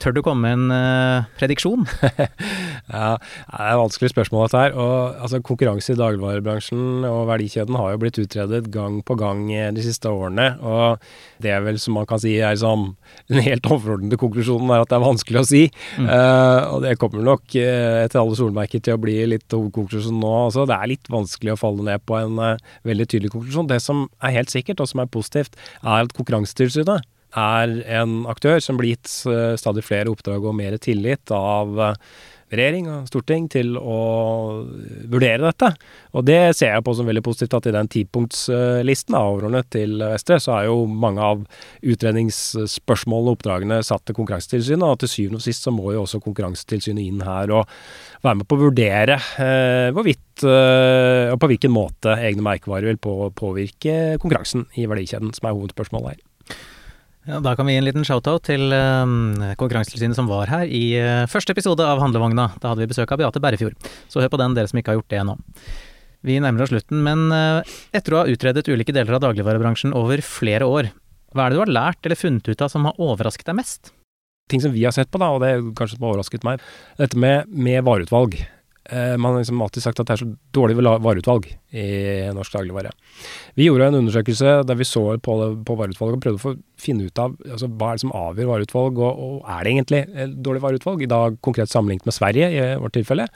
Tør 0.00 0.14
du 0.16 0.20
komme 0.24 0.48
med 0.48 0.56
en 0.56 0.72
uh, 0.72 1.26
prediksjon? 1.36 1.84
ja, 2.08 3.10
det 3.20 3.58
er 3.58 3.68
et 3.68 3.80
vanskelig 3.80 4.10
spørsmål 4.12 4.46
dette 4.46 4.62
her. 4.62 4.72
Og, 4.76 5.18
altså, 5.20 5.40
konkurranse 5.44 5.92
i 5.92 5.98
dagligvarebransjen 6.00 7.04
og 7.08 7.26
verdikjeden 7.28 7.76
har 7.76 7.92
jo 7.92 8.00
blitt 8.00 8.20
utredet 8.22 8.70
gang 8.72 8.98
på 9.04 9.16
gang 9.20 9.44
de 9.76 9.84
siste 9.84 10.08
årene. 10.08 10.48
Og 10.64 11.04
det 11.44 11.52
er 11.52 11.64
vel 11.64 11.80
som 11.82 11.96
man 12.00 12.08
kan 12.08 12.22
si 12.24 12.34
er 12.40 12.56
som 12.60 12.94
den 13.28 13.44
helt 13.44 13.68
overordnede 13.68 14.20
konklusjonen 14.20 14.72
er 14.72 14.86
at 14.86 14.92
det 14.92 14.98
er 14.98 15.06
vanskelig 15.06 15.42
å 15.42 15.46
si. 15.52 15.62
Mm. 16.00 16.08
Uh, 16.08 16.60
og 16.72 16.82
det 16.88 16.96
kommer 17.00 17.28
nok 17.28 17.46
uh, 17.52 18.00
etter 18.02 18.22
alle 18.24 18.40
solmerker 18.40 18.80
til 18.80 18.96
å 18.96 19.02
bli 19.04 19.18
litt 19.34 19.48
hovedkonklusjon 19.52 20.20
nå 20.24 20.34
også. 20.48 20.66
Det 20.72 20.78
er 20.80 20.92
litt 20.96 21.12
vanskelig 21.12 21.52
å 21.52 21.60
falle 21.60 21.84
ned 21.92 22.08
på 22.08 22.16
en 22.16 22.40
veldig 22.88 23.10
tydelig 23.12 23.36
konklusjon. 23.36 23.68
Det 23.68 23.82
som 23.84 24.06
er 24.24 24.38
helt 24.40 24.52
sikkert, 24.52 24.80
og 24.80 24.88
som 24.88 25.04
er 25.04 25.12
positivt, 25.12 25.58
er 25.84 26.06
at 26.08 26.16
Konkurransetilsynet 26.16 27.11
er 27.38 27.78
en 28.00 28.22
aktør 28.30 28.60
som 28.62 28.78
blir 28.80 28.96
gitt 28.96 29.10
eh, 29.30 29.54
stadig 29.60 29.84
flere 29.86 30.12
oppdrag 30.12 30.44
og 30.44 30.56
mer 30.58 30.76
tillit 30.82 31.32
av 31.34 31.80
eh, 31.80 31.98
regjering 32.52 32.88
og 32.92 33.08
storting 33.08 33.46
til 33.52 33.76
å 33.78 33.98
vurdere 35.10 35.46
dette. 35.46 35.70
Og 36.12 36.26
det 36.28 36.40
ser 36.56 36.74
jeg 36.74 36.84
på 36.84 36.94
som 36.96 37.08
veldig 37.08 37.24
positivt 37.24 37.56
at 37.56 37.68
i 37.68 37.74
den 37.74 37.88
tipunktslisten 37.92 39.16
overordnet 39.16 39.70
til 39.72 39.96
Vestre, 40.02 40.38
så 40.42 40.56
er 40.58 40.68
jo 40.68 40.82
mange 40.86 41.24
av 41.24 41.44
utredningsspørsmålene 41.80 43.32
og 43.32 43.38
oppdragene 43.38 43.80
satt 43.86 44.04
til 44.08 44.18
Konkurransetilsynet, 44.18 44.84
og 44.84 45.00
til 45.02 45.12
syvende 45.12 45.40
og 45.40 45.46
sist 45.46 45.64
så 45.64 45.74
må 45.74 45.94
jo 45.94 46.04
også 46.04 46.20
Konkurransetilsynet 46.24 47.06
inn 47.06 47.24
her 47.24 47.54
og 47.56 47.70
være 48.22 48.42
med 48.42 48.48
på 48.48 48.58
å 48.58 48.64
vurdere 48.66 49.16
eh, 49.42 49.88
hvorvidt 49.94 50.44
eh, 50.46 51.32
og 51.32 51.40
på 51.40 51.52
hvilken 51.54 51.72
måte 51.74 52.18
egne 52.20 52.44
merkevarer 52.44 52.92
vil 52.92 53.00
på, 53.02 53.16
påvirke 53.38 54.18
konkurransen 54.22 54.68
i 54.78 54.86
verdikjeden, 54.90 55.32
som 55.36 55.48
er 55.48 55.56
hovedspørsmålet 55.56 56.14
her. 56.14 56.20
Ja, 57.22 57.38
da 57.38 57.52
kan 57.54 57.68
vi 57.68 57.76
gi 57.76 57.78
en 57.78 57.86
liten 57.86 58.02
shout-out 58.02 58.42
til 58.48 58.72
um, 58.74 59.36
Konkurransetilsynet 59.60 60.18
som 60.18 60.26
var 60.26 60.50
her 60.50 60.66
i 60.66 60.82
uh, 60.98 61.28
første 61.30 61.54
episode 61.54 61.84
av 61.86 62.00
Handlevogna. 62.02 62.48
Da 62.58 62.72
hadde 62.72 62.82
vi 62.82 62.90
besøk 62.90 63.12
av 63.14 63.20
Beate 63.20 63.42
Berrefjord. 63.42 63.76
Så 64.10 64.18
hør 64.18 64.32
på 64.32 64.40
den, 64.40 64.56
dere 64.58 64.66
som 64.66 64.80
ikke 64.80 64.90
har 64.90 64.98
gjort 64.98 65.12
det 65.12 65.20
ennå. 65.20 65.36
Vi 66.26 66.40
nærmer 66.42 66.64
oss 66.64 66.72
slutten, 66.74 66.98
men 67.06 67.28
uh, 67.30 67.62
etter 67.94 68.16
å 68.16 68.22
ha 68.24 68.32
utredet 68.32 68.66
ulike 68.66 68.94
deler 68.94 69.14
av 69.14 69.22
dagligvarebransjen 69.22 69.94
over 69.94 70.22
flere 70.26 70.66
år, 70.66 70.90
hva 71.30 71.46
er 71.46 71.54
det 71.54 71.60
du 71.60 71.62
har 71.62 71.74
lært 71.78 72.10
eller 72.10 72.18
funnet 72.18 72.50
ut 72.50 72.66
av 72.66 72.74
som 72.74 72.90
har 72.90 72.98
overrasket 72.98 73.46
deg 73.52 73.60
mest? 73.60 73.94
Ting 74.50 74.64
som 74.64 74.74
vi 74.74 74.82
har 74.82 74.94
sett 74.94 75.12
på, 75.14 75.22
da, 75.22 75.30
og 75.30 75.44
det 75.44 75.52
er 75.52 75.64
kanskje 75.78 76.00
som 76.00 76.08
har 76.08 76.16
overrasket 76.16 76.46
meg, 76.48 76.66
dette 76.98 77.22
med, 77.22 77.46
med 77.46 77.86
vareutvalg. 77.86 78.34
man 78.90 79.30
har 79.30 79.38
liksom 79.38 79.62
alltid 79.62 79.86
sagt 79.86 80.02
at 80.02 80.10
det 80.10 80.16
er 80.16 80.24
så 80.24 80.32
dårlig 80.52 80.82
vareutvalg 80.82 81.46
i 81.72 81.88
norsk 82.36 82.52
dagligvare. 82.56 82.92
Vi 83.58 83.68
gjorde 83.68 83.88
en 83.90 84.00
undersøkelse 84.02 84.58
der 84.68 84.78
vi 84.78 84.88
så 84.88 85.04
på, 85.24 85.38
på 85.66 85.76
vareutvalg 85.78 86.16
og 86.18 86.22
prøvde 86.24 86.40
å 86.40 86.44
få 86.44 86.54
finne 86.82 87.06
ut 87.06 87.20
av 87.20 87.34
altså, 87.46 87.68
hva 87.68 87.92
er 87.92 87.98
det 87.98 88.04
som 88.04 88.14
avgjør 88.16 88.50
vareutvalg, 88.50 89.00
og, 89.02 89.22
og 89.22 89.50
er 89.54 89.62
det 89.62 89.72
egentlig 89.72 90.00
dårlig 90.44 90.62
vareutvalg? 90.64 91.04
I 91.04 91.10
dag 91.10 91.38
konkret 91.44 91.72
sammenlignet 91.72 92.08
med 92.08 92.16
Sverige, 92.16 92.48
i 92.52 92.64
vårt 92.82 92.96
tilfelle. 92.96 93.28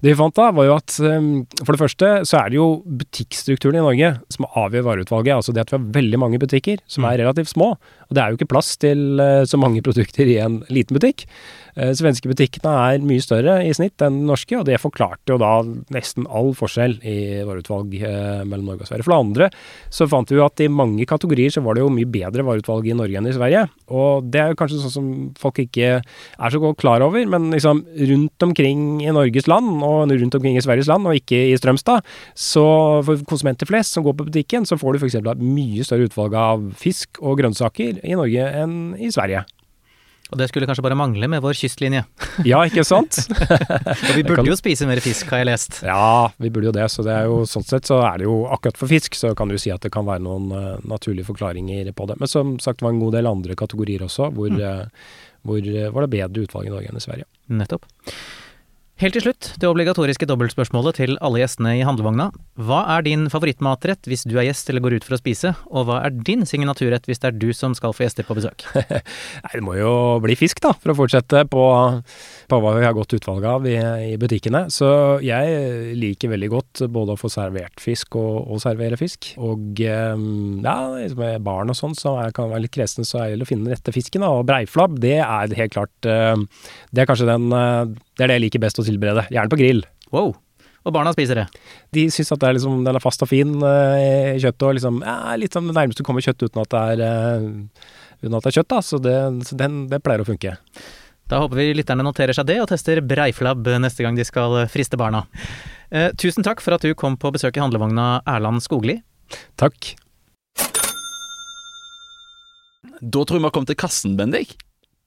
Det 0.00 0.12
vi 0.12 0.18
fant 0.18 0.36
da, 0.38 0.48
var 0.56 0.68
jo 0.68 0.76
at 0.76 0.96
um, 1.02 1.28
for 1.62 1.74
det 1.74 1.82
første 1.82 2.12
så 2.28 2.40
er 2.40 2.52
det 2.52 2.60
jo 2.60 2.68
butikkstrukturen 3.02 3.80
i 3.80 3.84
Norge 3.84 4.12
som 4.32 4.48
avgjør 4.48 4.88
vareutvalget. 4.90 5.36
Altså 5.36 5.54
det 5.54 5.66
at 5.66 5.74
vi 5.74 5.78
har 5.78 5.92
veldig 5.98 6.22
mange 6.22 6.40
butikker 6.42 6.82
som 6.90 7.04
er 7.04 7.18
mm. 7.18 7.22
relativt 7.24 7.52
små. 7.52 7.74
Og 8.08 8.16
det 8.16 8.22
er 8.22 8.32
jo 8.32 8.40
ikke 8.40 8.50
plass 8.54 8.74
til 8.80 9.20
uh, 9.20 9.44
så 9.48 9.60
mange 9.60 9.84
produkter 9.86 10.30
i 10.30 10.40
en 10.42 10.62
liten 10.72 10.96
butikk. 10.96 11.26
Uh, 11.76 11.92
svenske 11.96 12.30
butikkene 12.30 12.72
er 12.86 13.04
mye 13.04 13.24
større 13.24 13.60
i 13.66 13.74
snitt 13.76 14.02
enn 14.04 14.24
norske, 14.28 14.56
og 14.58 14.66
det 14.68 14.80
forklarte 14.82 15.34
jo 15.34 15.40
da 15.42 15.58
nesten 15.92 16.28
all 16.32 16.54
forskjell 16.56 16.98
i 17.04 17.18
vareutvalg 17.46 17.75
uh, 17.84 18.44
mellom 18.46 18.70
Norge 18.70 18.86
og 18.86 18.90
Sverige. 18.90 19.06
For 19.06 19.14
det 19.14 19.20
andre 19.24 19.48
så 19.92 20.08
fant 20.10 20.30
vi 20.30 20.38
jo 20.38 20.46
at 20.46 20.62
i 20.64 20.70
mange 20.72 21.06
kategorier 21.08 21.52
så 21.52 21.62
var 21.64 21.76
det 21.76 21.84
jo 21.84 21.92
mye 21.92 22.08
bedre 22.08 22.44
vareutvalg 22.46 22.88
i 22.88 22.96
Norge 22.96 23.20
enn 23.20 23.28
i 23.30 23.34
Sverige. 23.36 23.66
Og 23.92 24.28
det 24.32 24.42
er 24.42 24.52
jo 24.52 24.58
kanskje 24.60 24.80
sånn 24.82 24.94
som 24.94 25.10
folk 25.40 25.60
ikke 25.62 25.90
er 26.00 26.54
så 26.54 26.62
godt 26.62 26.80
klar 26.82 27.04
over, 27.04 27.26
men 27.30 27.50
liksom 27.54 27.84
rundt 28.12 28.46
omkring 28.48 28.86
i 29.04 29.12
Norges 29.14 29.50
land, 29.50 29.82
og 29.86 30.12
rundt 30.12 30.38
omkring 30.38 30.58
i 30.58 30.64
Sveriges 30.64 30.90
land, 30.90 31.08
og 31.08 31.18
ikke 31.18 31.42
i 31.50 31.58
Strømstad, 31.58 32.06
så 32.36 32.66
for 33.06 33.26
konsumenter 33.28 33.68
flest 33.68 33.96
som 33.96 34.06
går 34.06 34.16
på 34.18 34.28
butikken, 34.30 34.66
så 34.68 34.78
får 34.80 34.96
du 34.96 35.04
f.eks. 35.04 35.20
mye 35.40 35.86
større 35.86 36.08
utvalg 36.10 36.36
av 36.38 36.70
fisk 36.78 37.22
og 37.22 37.40
grønnsaker 37.40 38.02
i 38.02 38.18
Norge 38.18 38.50
enn 38.62 38.80
i 39.00 39.12
Sverige. 39.14 39.46
Og 40.32 40.40
det 40.40 40.48
skulle 40.50 40.66
kanskje 40.66 40.82
bare 40.82 40.98
mangle 40.98 41.28
med 41.30 41.42
vår 41.44 41.54
kystlinje. 41.54 42.02
ja, 42.50 42.62
ikke 42.66 42.82
sant? 42.86 43.18
og 44.08 44.16
vi 44.16 44.24
burde 44.26 44.46
jo 44.48 44.56
spise 44.58 44.88
mer 44.88 44.98
fisk, 45.04 45.28
har 45.30 45.44
jeg 45.44 45.48
lest. 45.52 45.78
Ja, 45.86 46.32
vi 46.42 46.50
burde 46.50 46.70
jo 46.70 46.74
det. 46.74 46.88
Så 46.90 47.04
det 47.06 47.14
er 47.14 47.28
jo 47.30 47.44
sånn 47.46 47.66
sett 47.66 47.86
så 47.86 48.00
er 48.08 48.18
det 48.18 48.26
jo 48.26 48.40
akkurat 48.50 48.80
for 48.80 48.90
fisk, 48.90 49.14
så 49.18 49.36
kan 49.38 49.52
du 49.52 49.58
si 49.60 49.70
at 49.74 49.86
det 49.86 49.92
kan 49.94 50.08
være 50.08 50.24
noen 50.26 50.50
uh, 50.50 50.72
naturlige 50.88 51.28
forklaringer 51.30 51.92
på 51.94 52.08
det. 52.10 52.18
Men 52.22 52.32
som 52.32 52.56
sagt 52.62 52.82
det 52.82 52.88
var 52.88 52.96
en 52.96 53.04
god 53.04 53.14
del 53.18 53.30
andre 53.30 53.58
kategorier 53.58 54.02
også, 54.08 54.32
hvor, 54.34 54.50
mm. 54.50 54.58
uh, 54.66 55.22
hvor 55.46 55.62
uh, 55.62 55.86
var 55.94 56.06
det 56.06 56.14
bedre 56.16 56.48
utvalg 56.48 56.66
i 56.66 56.74
Norge 56.74 56.90
enn 56.90 56.98
i 56.98 57.06
Sverige. 57.06 57.30
Nettopp. 57.62 57.86
Helt 58.96 59.12
til 59.12 59.26
slutt, 59.26 59.50
det 59.60 59.68
obligatoriske 59.68 60.24
dobbeltspørsmålet 60.24 60.96
til 60.96 61.18
alle 61.20 61.42
gjestene 61.42 61.74
i 61.76 61.82
handlevogna. 61.84 62.30
Hva 62.56 62.78
er 62.94 63.02
din 63.04 63.26
favorittmatrett 63.28 64.08
hvis 64.08 64.22
du 64.24 64.38
er 64.38 64.46
gjest 64.46 64.70
eller 64.72 64.80
går 64.80 64.94
ut 64.96 65.04
for 65.04 65.18
å 65.18 65.18
spise, 65.20 65.50
og 65.68 65.90
hva 65.90 65.98
er 66.06 66.14
din 66.24 66.46
signaturrett 66.48 67.04
hvis 67.04 67.20
det 67.20 67.28
er 67.28 67.36
du 67.36 67.50
som 67.52 67.74
skal 67.76 67.92
få 67.92 68.06
gjester 68.06 68.24
på 68.24 68.38
besøk? 68.38 68.64
Nei, 69.44 69.52
det 69.52 69.60
må 69.66 69.74
jo 69.76 69.90
bli 70.24 70.38
fisk, 70.40 70.62
da, 70.64 70.72
for 70.80 70.94
å 70.94 70.96
fortsette 71.02 71.42
på, 71.52 71.66
på 72.48 72.60
hva 72.64 72.72
vi 72.78 72.86
har 72.86 72.96
godt 72.96 73.12
utvalg 73.18 73.44
av 73.50 73.68
i, 73.68 73.74
i, 74.14 74.16
butikkene. 74.16 74.64
Så 74.72 74.88
jeg 75.20 75.92
liker 76.00 76.32
veldig 76.32 76.50
godt 76.56 76.84
både 76.88 77.18
å 77.18 77.20
få 77.20 77.28
servert 77.36 77.84
fisk 77.84 78.16
og, 78.16 78.48
og 78.48 78.64
servere 78.64 78.96
fisk. 78.96 79.34
Og 79.36 79.84
ehm, 79.84 80.64
ja, 80.64 80.78
med 81.20 81.44
barn 81.44 81.76
og 81.76 81.76
sånn, 81.76 81.98
så 82.00 82.16
jeg 82.22 82.38
kan 82.40 82.48
være 82.48 82.64
litt 82.64 82.78
kresen, 82.80 83.04
så 83.04 83.26
er 83.26 83.36
det 83.36 83.44
å 83.44 83.52
finne 83.52 83.68
den 83.68 83.76
rette 83.76 83.92
fisken. 83.92 84.24
Da. 84.24 84.32
Og 84.40 84.48
breiflabb, 84.48 84.96
det 85.04 85.18
er 85.20 85.56
helt 85.60 85.76
klart 85.76 86.08
ehm, 86.08 86.48
Det 86.96 87.04
er 87.04 87.12
kanskje 87.12 87.28
den 87.34 87.52
eh, 87.52 87.96
det 88.16 88.24
er 88.24 88.32
det 88.32 88.38
jeg 88.38 88.44
liker 88.46 88.62
best 88.64 88.80
å 88.80 88.86
tilberede. 88.86 89.26
Gjerne 89.32 89.52
på 89.52 89.60
grill. 89.60 89.84
Wow. 90.14 90.34
Og 90.86 90.94
barna 90.94 91.12
spiser 91.14 91.40
det? 91.40 91.46
De 91.94 92.06
syns 92.14 92.30
at 92.32 92.44
er 92.46 92.54
liksom, 92.56 92.84
den 92.86 92.96
er 92.96 93.02
fast 93.02 93.24
og 93.24 93.30
fin 93.30 93.56
uh, 93.58 93.96
i 93.98 94.38
kjøttet, 94.38 94.66
og 94.68 94.76
liksom, 94.78 95.00
ja, 95.02 95.34
litt 95.40 95.56
sånn 95.56 95.66
det 95.68 95.74
nærmeste 95.76 96.04
du 96.04 96.06
kommer 96.06 96.24
kjøtt 96.24 96.46
uten 96.46 96.62
at 96.62 96.70
det 96.72 96.84
er, 96.92 97.02
uh, 97.02 97.88
uten 98.22 98.38
at 98.38 98.46
det 98.46 98.52
er 98.52 98.58
kjøtt. 98.60 98.70
da, 98.70 98.78
Så, 98.86 99.00
det, 99.02 99.16
så 99.48 99.58
den, 99.58 99.82
det 99.90 100.00
pleier 100.04 100.22
å 100.22 100.28
funke. 100.28 100.54
Da 101.26 101.40
håper 101.42 101.58
vi 101.58 101.72
lytterne 101.74 102.06
noterer 102.06 102.36
seg 102.38 102.46
det, 102.46 102.60
og 102.62 102.70
tester 102.70 103.02
breiflabb 103.02 103.66
neste 103.82 104.06
gang 104.06 104.14
de 104.18 104.26
skal 104.26 104.60
friste 104.70 104.98
barna. 105.00 105.24
Eh, 105.90 106.12
tusen 106.18 106.46
takk 106.46 106.62
for 106.62 106.76
at 106.76 106.86
du 106.86 106.94
kom 106.98 107.18
på 107.18 107.32
besøk 107.34 107.58
i 107.58 107.62
handlevogna, 107.64 108.20
Erland 108.30 108.62
Skogli. 108.62 109.00
Takk. 109.58 109.96
Da 113.02 113.24
tror 113.26 113.36
jeg 113.36 113.42
vi 113.42 113.48
har 113.48 113.54
kommet 113.54 113.74
til 113.74 113.80
kassen, 113.82 114.14
Bendik. 114.18 114.54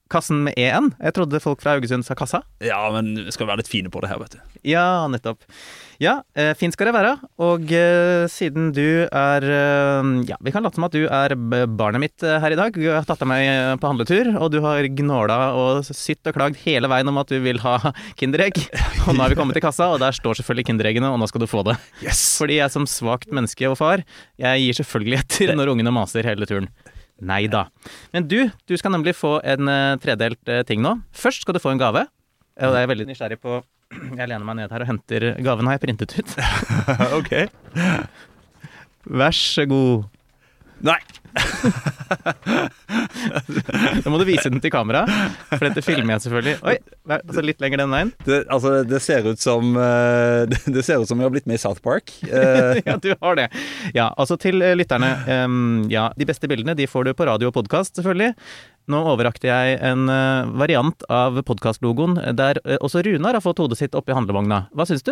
Kassen 0.09 0.41
med 0.47 0.57
EN? 0.57 0.89
Jeg 0.97 1.13
trodde 1.13 1.41
folk 1.43 1.61
fra 1.61 1.75
Haugesund 1.75 2.05
sa 2.05 2.15
kassa. 2.17 2.41
Ja, 2.65 2.79
men 2.93 3.13
vi 3.27 3.33
skal 3.35 3.45
være 3.49 3.61
litt 3.61 3.69
fine 3.69 3.91
på 3.93 4.01
det 4.01 4.09
her, 4.09 4.17
vet 4.21 4.37
du. 4.37 4.57
Ja, 4.65 5.05
nettopp. 5.11 5.45
Ja, 5.99 6.21
eh, 6.33 6.53
fint 6.55 6.73
skal 6.73 6.89
det 6.89 6.95
være. 6.95 7.11
Og 7.43 7.69
eh, 7.75 8.23
siden 8.31 8.71
du 8.75 9.05
er 9.05 9.43
eh, 9.45 10.09
Ja, 10.29 10.37
vi 10.41 10.53
kan 10.55 10.63
late 10.65 10.79
som 10.79 10.87
at 10.87 10.95
du 10.95 11.03
er 11.05 11.35
barnet 11.35 12.01
mitt 12.01 12.23
her 12.23 12.55
i 12.55 12.57
dag. 12.57 12.73
Du 12.73 12.87
har 12.87 13.05
tatt 13.07 13.21
deg 13.21 13.29
med 13.29 13.81
på 13.81 13.91
handletur, 13.91 14.31
og 14.39 14.49
du 14.53 14.59
har 14.63 14.87
gnåla 14.97 15.39
og 15.59 15.85
sytt 15.85 16.25
og 16.31 16.37
klagd 16.39 16.59
hele 16.63 16.89
veien 16.91 17.11
om 17.11 17.19
at 17.21 17.29
du 17.29 17.37
vil 17.43 17.61
ha 17.65 17.77
Kinderegg. 18.19 18.57
Og 19.09 19.15
nå 19.15 19.23
er 19.25 19.31
vi 19.33 19.37
kommet 19.39 19.57
til 19.57 19.63
kassa, 19.63 19.87
og 19.89 20.01
der 20.01 20.13
står 20.13 20.37
selvfølgelig 20.37 20.67
Kindereggene, 20.67 21.09
og 21.09 21.17
nå 21.17 21.25
skal 21.29 21.41
du 21.41 21.47
få 21.49 21.63
det. 21.65 21.73
Yes! 22.03 22.19
Fordi 22.37 22.59
jeg 22.59 22.73
som 22.73 22.85
svakt 22.89 23.31
menneske 23.33 23.65
og 23.69 23.77
far, 23.79 24.03
jeg 24.37 24.65
gir 24.65 24.77
selvfølgelig 24.81 25.21
etter 25.23 25.55
når 25.57 25.71
ungene 25.73 25.93
maser 25.95 26.27
hele 26.29 26.45
turen. 26.49 26.67
Nei 27.25 27.43
da. 27.51 27.65
Men 28.13 28.27
du, 28.29 28.37
du 28.69 28.75
skal 28.79 28.93
nemlig 28.95 29.15
få 29.17 29.37
en 29.43 29.71
eh, 29.71 29.97
tredelt 30.03 30.51
eh, 30.51 30.63
ting 30.67 30.83
nå. 30.83 30.95
Først 31.15 31.43
skal 31.43 31.57
du 31.57 31.61
få 31.63 31.73
en 31.73 31.81
gave. 31.81 32.05
Og 32.59 32.75
jeg 32.75 32.85
er 32.85 32.91
veldig 32.91 33.07
nysgjerrig 33.09 33.39
på 33.43 33.59
Jeg 34.19 34.29
lener 34.29 34.45
meg 34.45 34.59
ned 34.59 34.73
her 34.73 34.85
og 34.85 34.91
henter 34.91 35.27
gaven. 35.45 35.69
Har 35.69 35.79
jeg 35.79 35.85
printet 35.87 36.15
ut? 36.19 36.35
ok. 37.19 37.33
Vær 39.09 39.35
så 39.35 39.65
god. 39.69 40.09
Nei. 40.85 40.99
Da 44.03 44.09
må 44.11 44.17
du 44.19 44.25
vise 44.27 44.49
den 44.49 44.61
til 44.63 44.71
kamera, 44.73 45.03
for 45.51 45.65
dette 45.67 45.83
filmer 45.85 46.15
jeg 46.15 46.23
selvfølgelig. 46.25 46.55
Oi, 46.65 46.75
altså 47.19 47.43
litt 47.45 47.61
lenger 47.63 47.83
den 47.83 47.93
veien. 47.93 48.11
Det, 48.25 48.39
altså, 48.51 48.79
det 48.87 49.01
ser 49.03 49.27
ut 49.29 49.41
som 49.41 49.75
eh, 49.77 50.45
det, 50.49 50.59
det 50.75 50.83
ser 50.87 51.03
ut 51.03 51.09
som 51.09 51.19
vi 51.19 51.25
har 51.27 51.33
blitt 51.33 51.47
med 51.49 51.59
i 51.59 51.61
South 51.61 51.81
Park. 51.85 52.13
Eh, 52.25 52.81
Ja, 52.89 52.95
du 53.01 53.11
har 53.21 53.37
det. 53.37 53.47
Ja, 53.93 54.09
altså 54.17 54.37
til 54.39 54.61
eh, 54.65 54.75
lytterne. 54.79 55.11
ja, 55.91 56.07
de 56.17 56.25
beste 56.27 56.47
bildene 56.49 56.75
de 56.77 56.87
får 56.89 57.09
du 57.09 57.13
på 57.17 57.27
radio 57.29 57.51
og 57.51 57.57
podkast, 57.59 57.95
selvfølgelig. 57.99 58.33
Nå 58.89 58.99
overrakte 59.11 59.45
jeg 59.49 59.77
en 59.85 60.09
eh, 60.09 60.49
variant 60.57 61.03
av 61.13 61.37
podkastlogoen 61.45 62.17
der 62.37 62.57
eh, 62.63 62.79
også 62.81 63.03
Runar 63.05 63.37
har 63.37 63.43
fått 63.45 63.61
hodet 63.61 63.77
sitt 63.77 63.95
oppi 63.97 64.15
handlevogna. 64.17 64.63
Hva 64.73 64.87
syns 64.89 65.05
du? 65.05 65.11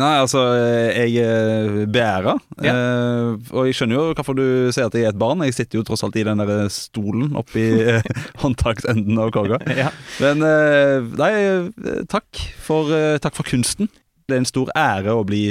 nei, 0.00 0.14
altså, 0.22 0.42
eh, 0.56 1.04
jeg 1.12 1.26
er 1.28 1.90
beæra. 1.92 2.38
Ja. 2.64 2.72
Eh, 2.72 3.52
og 3.52 3.68
jeg 3.68 3.76
skjønner 3.76 3.98
jo 3.98 4.06
hvorfor 4.16 4.38
du 4.38 4.46
sier 4.72 4.88
at 4.88 4.96
jeg 4.96 5.04
er 5.08 5.12
et 5.12 5.20
barn. 5.20 5.44
Jeg 5.44 5.58
sitter 5.58 5.80
jo 5.80 5.86
tross 5.90 6.04
alt 6.06 6.16
i 6.16 6.24
den 6.26 6.40
der 6.40 6.70
stolen 6.72 7.36
oppi 7.38 7.66
eh, 7.84 8.08
håndtaksenden 8.42 9.20
av 9.20 9.32
korga. 9.36 9.60
Ja. 9.76 9.90
Men 10.24 10.44
eh, 10.48 11.08
nei, 11.20 11.32
eh, 11.44 12.04
takk 12.08 12.46
for, 12.64 12.92
eh, 12.96 13.18
takk 13.22 13.36
for 13.36 13.48
kunsten. 13.48 13.92
Det 14.28 14.36
er 14.36 14.42
en 14.42 14.48
stor 14.48 14.72
ære 14.76 15.12
å 15.16 15.26
bli 15.28 15.50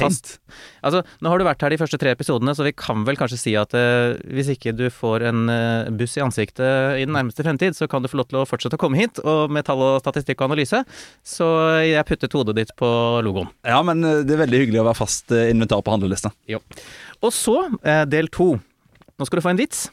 fast. 0.00 0.32
Altså, 0.86 1.02
nå 1.22 1.32
har 1.32 1.40
du 1.40 1.46
vært 1.46 1.64
her 1.64 1.74
de 1.74 1.80
første 1.80 1.98
tre 2.00 2.12
episodene, 2.14 2.54
så 2.56 2.66
vi 2.66 2.74
kan 2.76 3.04
vel 3.08 3.18
kanskje 3.20 3.40
si 3.40 3.54
at 3.58 3.74
eh, 3.76 4.16
hvis 4.34 4.52
ikke 4.54 4.74
du 4.78 4.86
får 4.94 5.26
en 5.30 5.42
eh, 5.52 5.90
buss 5.98 6.16
i 6.18 6.24
ansiktet 6.24 7.00
i 7.00 7.04
den 7.06 7.14
nærmeste 7.16 7.46
fremtid, 7.46 7.76
så 7.78 7.88
kan 7.90 8.04
du 8.04 8.10
få 8.10 8.20
lov 8.22 8.30
til 8.30 8.40
å 8.42 8.46
fortsette 8.48 8.78
å 8.78 8.82
komme 8.82 9.00
hit, 9.00 9.20
og 9.24 9.52
med 9.54 9.66
tall 9.68 9.82
og 9.84 10.00
statistikk 10.04 10.40
og 10.40 10.50
analyse. 10.52 10.82
Så 11.26 11.48
jeg 11.84 12.06
puttet 12.08 12.34
hodet 12.38 12.56
ditt 12.58 12.74
på 12.78 12.88
logoen. 13.26 13.50
Ja, 13.66 13.82
men 13.86 14.02
eh, 14.06 14.22
det 14.26 14.36
er 14.38 14.44
veldig 14.46 14.64
hyggelig 14.64 14.82
å 14.82 14.88
være 14.88 15.02
fast 15.02 15.34
eh, 15.34 15.50
inventar 15.52 15.84
på 15.84 15.94
handlelista. 15.94 16.32
Og 17.24 17.34
så 17.34 17.60
eh, 17.82 18.04
del 18.08 18.30
to. 18.34 18.54
Nå 19.18 19.26
skal 19.26 19.40
du 19.40 19.46
få 19.46 19.54
en 19.54 19.60
vits. 19.60 19.88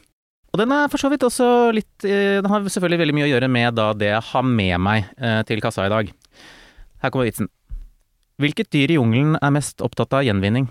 Og 0.54 0.60
den 0.62 0.72
er 0.72 0.88
for 0.88 1.02
så 1.02 1.10
vidt 1.12 1.24
også 1.26 1.46
litt 1.76 2.06
eh, 2.08 2.38
Den 2.40 2.48
har 2.48 2.64
selvfølgelig 2.64 3.02
veldig 3.02 3.16
mye 3.18 3.26
å 3.26 3.32
gjøre 3.34 3.50
med 3.52 3.76
da 3.76 3.90
det 3.92 4.08
jeg 4.14 4.24
har 4.30 4.46
med 4.46 4.80
meg 4.80 5.10
eh, 5.18 5.42
til 5.48 5.60
kassa 5.64 5.84
i 5.84 5.92
dag. 5.92 6.12
Her 7.02 7.12
kommer 7.12 7.28
vitsen. 7.28 7.50
Hvilket 8.42 8.68
dyr 8.74 8.92
i 8.92 8.98
jungelen 8.98 9.38
er 9.40 9.54
mest 9.54 9.80
opptatt 9.84 10.12
av 10.16 10.26
gjenvinning? 10.26 10.68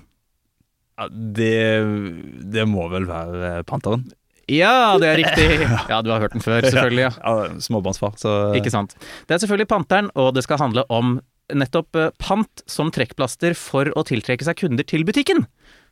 Ja, 0.99 1.07
det, 1.11 1.55
det 2.53 2.65
må 2.69 2.85
vel 2.91 3.07
være 3.09 3.39
eh, 3.59 3.63
panteren. 3.67 4.05
Ja, 4.51 4.95
det 5.01 5.07
er 5.09 5.17
riktig! 5.23 5.47
Ja, 5.91 6.01
du 6.05 6.11
har 6.13 6.21
hørt 6.21 6.35
den 6.37 6.43
før, 6.45 6.61
selvfølgelig. 6.61 7.07
ja. 7.07 7.11
Ja, 7.17 7.47
småbarnsfar, 7.65 8.13
så 8.21 8.33
Ikke 8.57 8.71
sant. 8.73 8.93
Det 9.25 9.35
er 9.35 9.41
selvfølgelig 9.41 9.71
Panteren, 9.71 10.11
og 10.13 10.35
det 10.37 10.45
skal 10.45 10.61
handle 10.61 10.85
om 10.93 11.17
nettopp 11.53 11.97
eh, 11.99 12.11
pant 12.21 12.63
som 12.69 12.93
trekkplaster 12.93 13.57
for 13.57 13.89
å 13.97 14.05
tiltrekke 14.05 14.45
seg 14.45 14.61
kunder 14.61 14.85
til 14.87 15.03
butikken. 15.07 15.47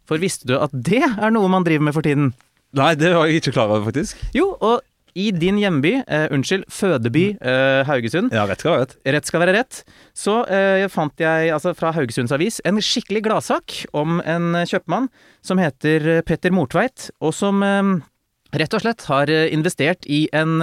For 0.07 0.21
visste 0.21 0.47
du 0.49 0.55
at 0.59 0.71
det 0.73 1.01
er 1.07 1.33
noe 1.33 1.49
man 1.51 1.65
driver 1.65 1.89
med 1.89 1.97
for 1.97 2.05
tiden? 2.05 2.31
Nei, 2.77 2.93
det 2.97 3.11
var 3.13 3.29
jeg 3.29 3.41
ikke 3.41 3.53
klar 3.57 3.69
over, 3.73 3.83
faktisk. 3.89 4.21
Jo, 4.37 4.51
og 4.61 4.81
i 5.15 5.31
din 5.31 5.57
hjemby, 5.61 5.91
eh, 6.07 6.27
unnskyld, 6.33 6.63
fødeby 6.73 7.23
eh, 7.41 7.81
Haugesund, 7.87 8.31
Ja, 8.33 8.45
rett 8.49 8.59
skal 8.63 8.71
være 8.73 8.85
rett. 8.85 8.95
rett 9.05 9.25
skal 9.29 9.43
være 9.43 9.53
rett, 9.57 9.81
så 10.17 10.39
eh, 10.49 10.87
fant 10.89 11.13
jeg 11.21 11.51
altså 11.53 11.73
fra 11.77 11.91
Haugesunds 11.93 12.31
Avis 12.33 12.61
en 12.65 12.81
skikkelig 12.81 13.23
gladsak 13.27 13.85
om 13.93 14.19
en 14.25 14.55
eh, 14.55 14.65
kjøpmann 14.65 15.09
som 15.45 15.61
heter 15.61 16.07
eh, 16.17 16.21
Petter 16.25 16.51
Mortveit, 16.51 17.11
og 17.21 17.33
som 17.37 17.61
eh, 17.63 17.93
rett 18.53 18.73
og 18.73 18.81
slett 18.85 19.05
har 19.09 19.29
investert 19.49 20.05
i 20.05 20.27
en 20.33 20.59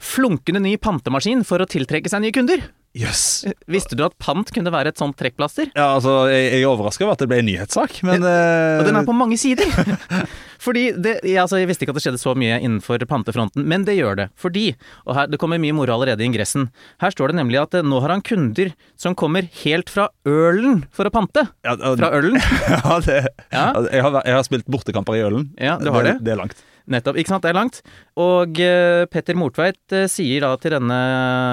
flunkende 0.00 0.62
ny 0.64 0.76
pantemaskin 0.80 1.42
for 1.44 1.60
å 1.60 1.66
tiltrekke 1.68 2.08
seg 2.08 2.22
nye 2.24 2.32
kunder. 2.32 2.62
Eh, 2.96 3.52
Visste 3.74 3.94
du 3.98 4.02
at 4.06 4.14
pant 4.22 4.48
kunne 4.54 4.72
være 4.72 4.92
et 4.92 4.98
sånt 5.00 5.16
trekkplaster? 5.20 5.68
Ja, 5.76 5.94
altså, 5.98 6.26
jeg, 6.32 6.48
jeg 6.56 6.62
er 6.64 6.70
overraska 6.70 7.04
over 7.04 7.14
at 7.16 7.22
det 7.22 7.28
ble 7.30 7.40
en 7.42 7.48
nyhetssak, 7.50 7.98
men 8.08 8.24
eh, 8.26 8.78
Og 8.80 8.86
den 8.88 8.96
er 8.98 9.06
på 9.08 9.14
mange 9.16 9.38
sider! 9.40 9.68
Fordi 10.64 10.88
det, 10.98 11.20
jeg, 11.22 11.38
altså, 11.38 11.60
jeg 11.60 11.68
visste 11.70 11.84
ikke 11.86 11.92
at 11.94 11.98
det 12.00 12.02
skjedde 12.02 12.18
så 12.20 12.32
mye 12.34 12.56
innenfor 12.58 12.98
pantefronten, 13.06 13.62
men 13.70 13.84
det 13.86 13.94
gjør 13.94 14.16
det. 14.18 14.26
Fordi, 14.40 14.64
og 15.06 15.14
her, 15.14 15.28
det 15.30 15.38
kommer 15.38 15.60
mye 15.62 15.76
moro 15.76 15.94
allerede 15.94 16.24
i 16.24 16.26
ingressen, 16.26 16.66
her 17.02 17.14
står 17.14 17.30
det 17.30 17.38
nemlig 17.38 17.60
at 17.62 17.76
eh, 17.78 17.86
nå 17.86 18.00
har 18.02 18.10
han 18.16 18.24
kunder 18.26 18.72
som 18.98 19.14
kommer 19.18 19.46
helt 19.62 19.92
fra 19.92 20.08
Ølen 20.26 20.82
for 20.90 21.06
å 21.06 21.12
pante. 21.14 21.46
ja, 21.66 21.76
og, 21.78 22.00
Fra 22.00 22.10
Ølen. 22.18 22.40
ja, 22.74 22.98
det, 23.06 23.20
Ja. 23.52 23.68
altså, 23.76 23.86
jeg, 23.94 24.02
har, 24.08 24.18
jeg 24.24 24.38
har 24.40 24.48
spilt 24.50 24.66
bortekamper 24.74 25.20
i 25.20 25.22
Ølen. 25.28 25.46
Ja, 25.62 25.78
du 25.78 25.92
har 25.94 26.08
det. 26.08 26.18
Det 26.26 26.34
er 26.34 26.42
langt. 26.42 26.58
Nettopp. 26.88 27.18
Ikke 27.20 27.32
sant, 27.34 27.44
det 27.44 27.52
er 27.52 27.58
langt. 27.58 27.80
Og 28.18 28.58
uh, 28.62 29.04
Petter 29.12 29.36
Mortveit 29.38 29.94
uh, 29.94 30.06
sier 30.10 30.44
da 30.44 30.54
til 30.60 30.74
denne 30.74 30.98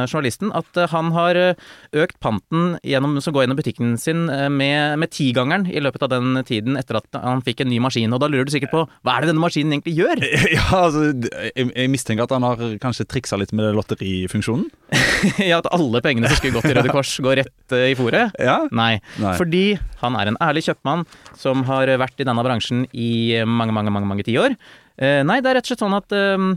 journalisten 0.08 0.52
at 0.56 0.80
uh, 0.80 0.88
han 0.92 1.12
har 1.16 1.40
økt 1.96 2.18
panten 2.24 2.76
gjennom, 2.86 3.18
som 3.24 3.36
går 3.36 3.46
gjennom 3.46 3.60
butikken 3.60 3.96
sin 4.02 4.26
med, 4.26 4.96
med 5.00 5.12
tigangeren 5.14 5.66
i 5.70 5.82
løpet 5.84 6.06
av 6.06 6.14
den 6.14 6.40
tiden 6.48 6.80
etter 6.80 7.00
at 7.00 7.20
han 7.22 7.44
fikk 7.46 7.64
en 7.64 7.72
ny 7.72 7.80
maskin. 7.84 8.14
Og 8.16 8.22
da 8.24 8.30
lurer 8.32 8.48
du 8.48 8.54
sikkert 8.54 8.74
på 8.74 8.84
hva 8.86 9.16
er 9.16 9.26
det 9.26 9.32
denne 9.34 9.44
maskinen 9.44 9.76
egentlig 9.78 9.98
gjør? 10.00 10.24
Ja, 10.56 10.64
altså, 10.78 11.02
jeg, 11.10 11.68
jeg 11.74 11.90
mistenker 11.92 12.26
at 12.28 12.34
han 12.36 12.46
har 12.46 12.62
kanskje 12.82 13.08
triksa 13.10 13.38
litt 13.40 13.52
med 13.56 13.74
lotterifunksjonen. 13.76 14.70
ja, 15.50 15.60
At 15.60 15.70
alle 15.76 16.02
pengene 16.06 16.30
som 16.32 16.40
skulle 16.40 16.56
gått 16.58 16.70
til 16.70 16.78
Røde 16.78 16.94
Kors, 16.94 17.12
går 17.26 17.42
rett 17.42 17.76
i 17.76 17.96
fòret? 17.98 18.38
Ja. 18.40 18.62
Nei, 18.76 19.00
Nei. 19.22 19.36
fordi 19.40 19.66
han 20.04 20.18
er 20.20 20.32
en 20.32 20.40
ærlig 20.44 20.66
kjøpmann 20.70 21.06
som 21.40 21.66
har 21.70 21.92
vært 22.02 22.22
i 22.22 22.28
denne 22.28 22.46
bransjen 22.46 22.86
i 22.94 23.12
mange, 23.44 23.76
mange, 23.76 23.94
mange, 23.94 24.10
mange 24.10 24.28
tiår. 24.28 24.56
Eh, 24.98 25.22
nei, 25.28 25.42
det 25.44 25.52
er 25.52 25.60
rett 25.60 25.68
og 25.68 25.74
slett 25.74 25.84
sånn 25.86 25.98
at 25.98 26.16
eh, 26.16 26.52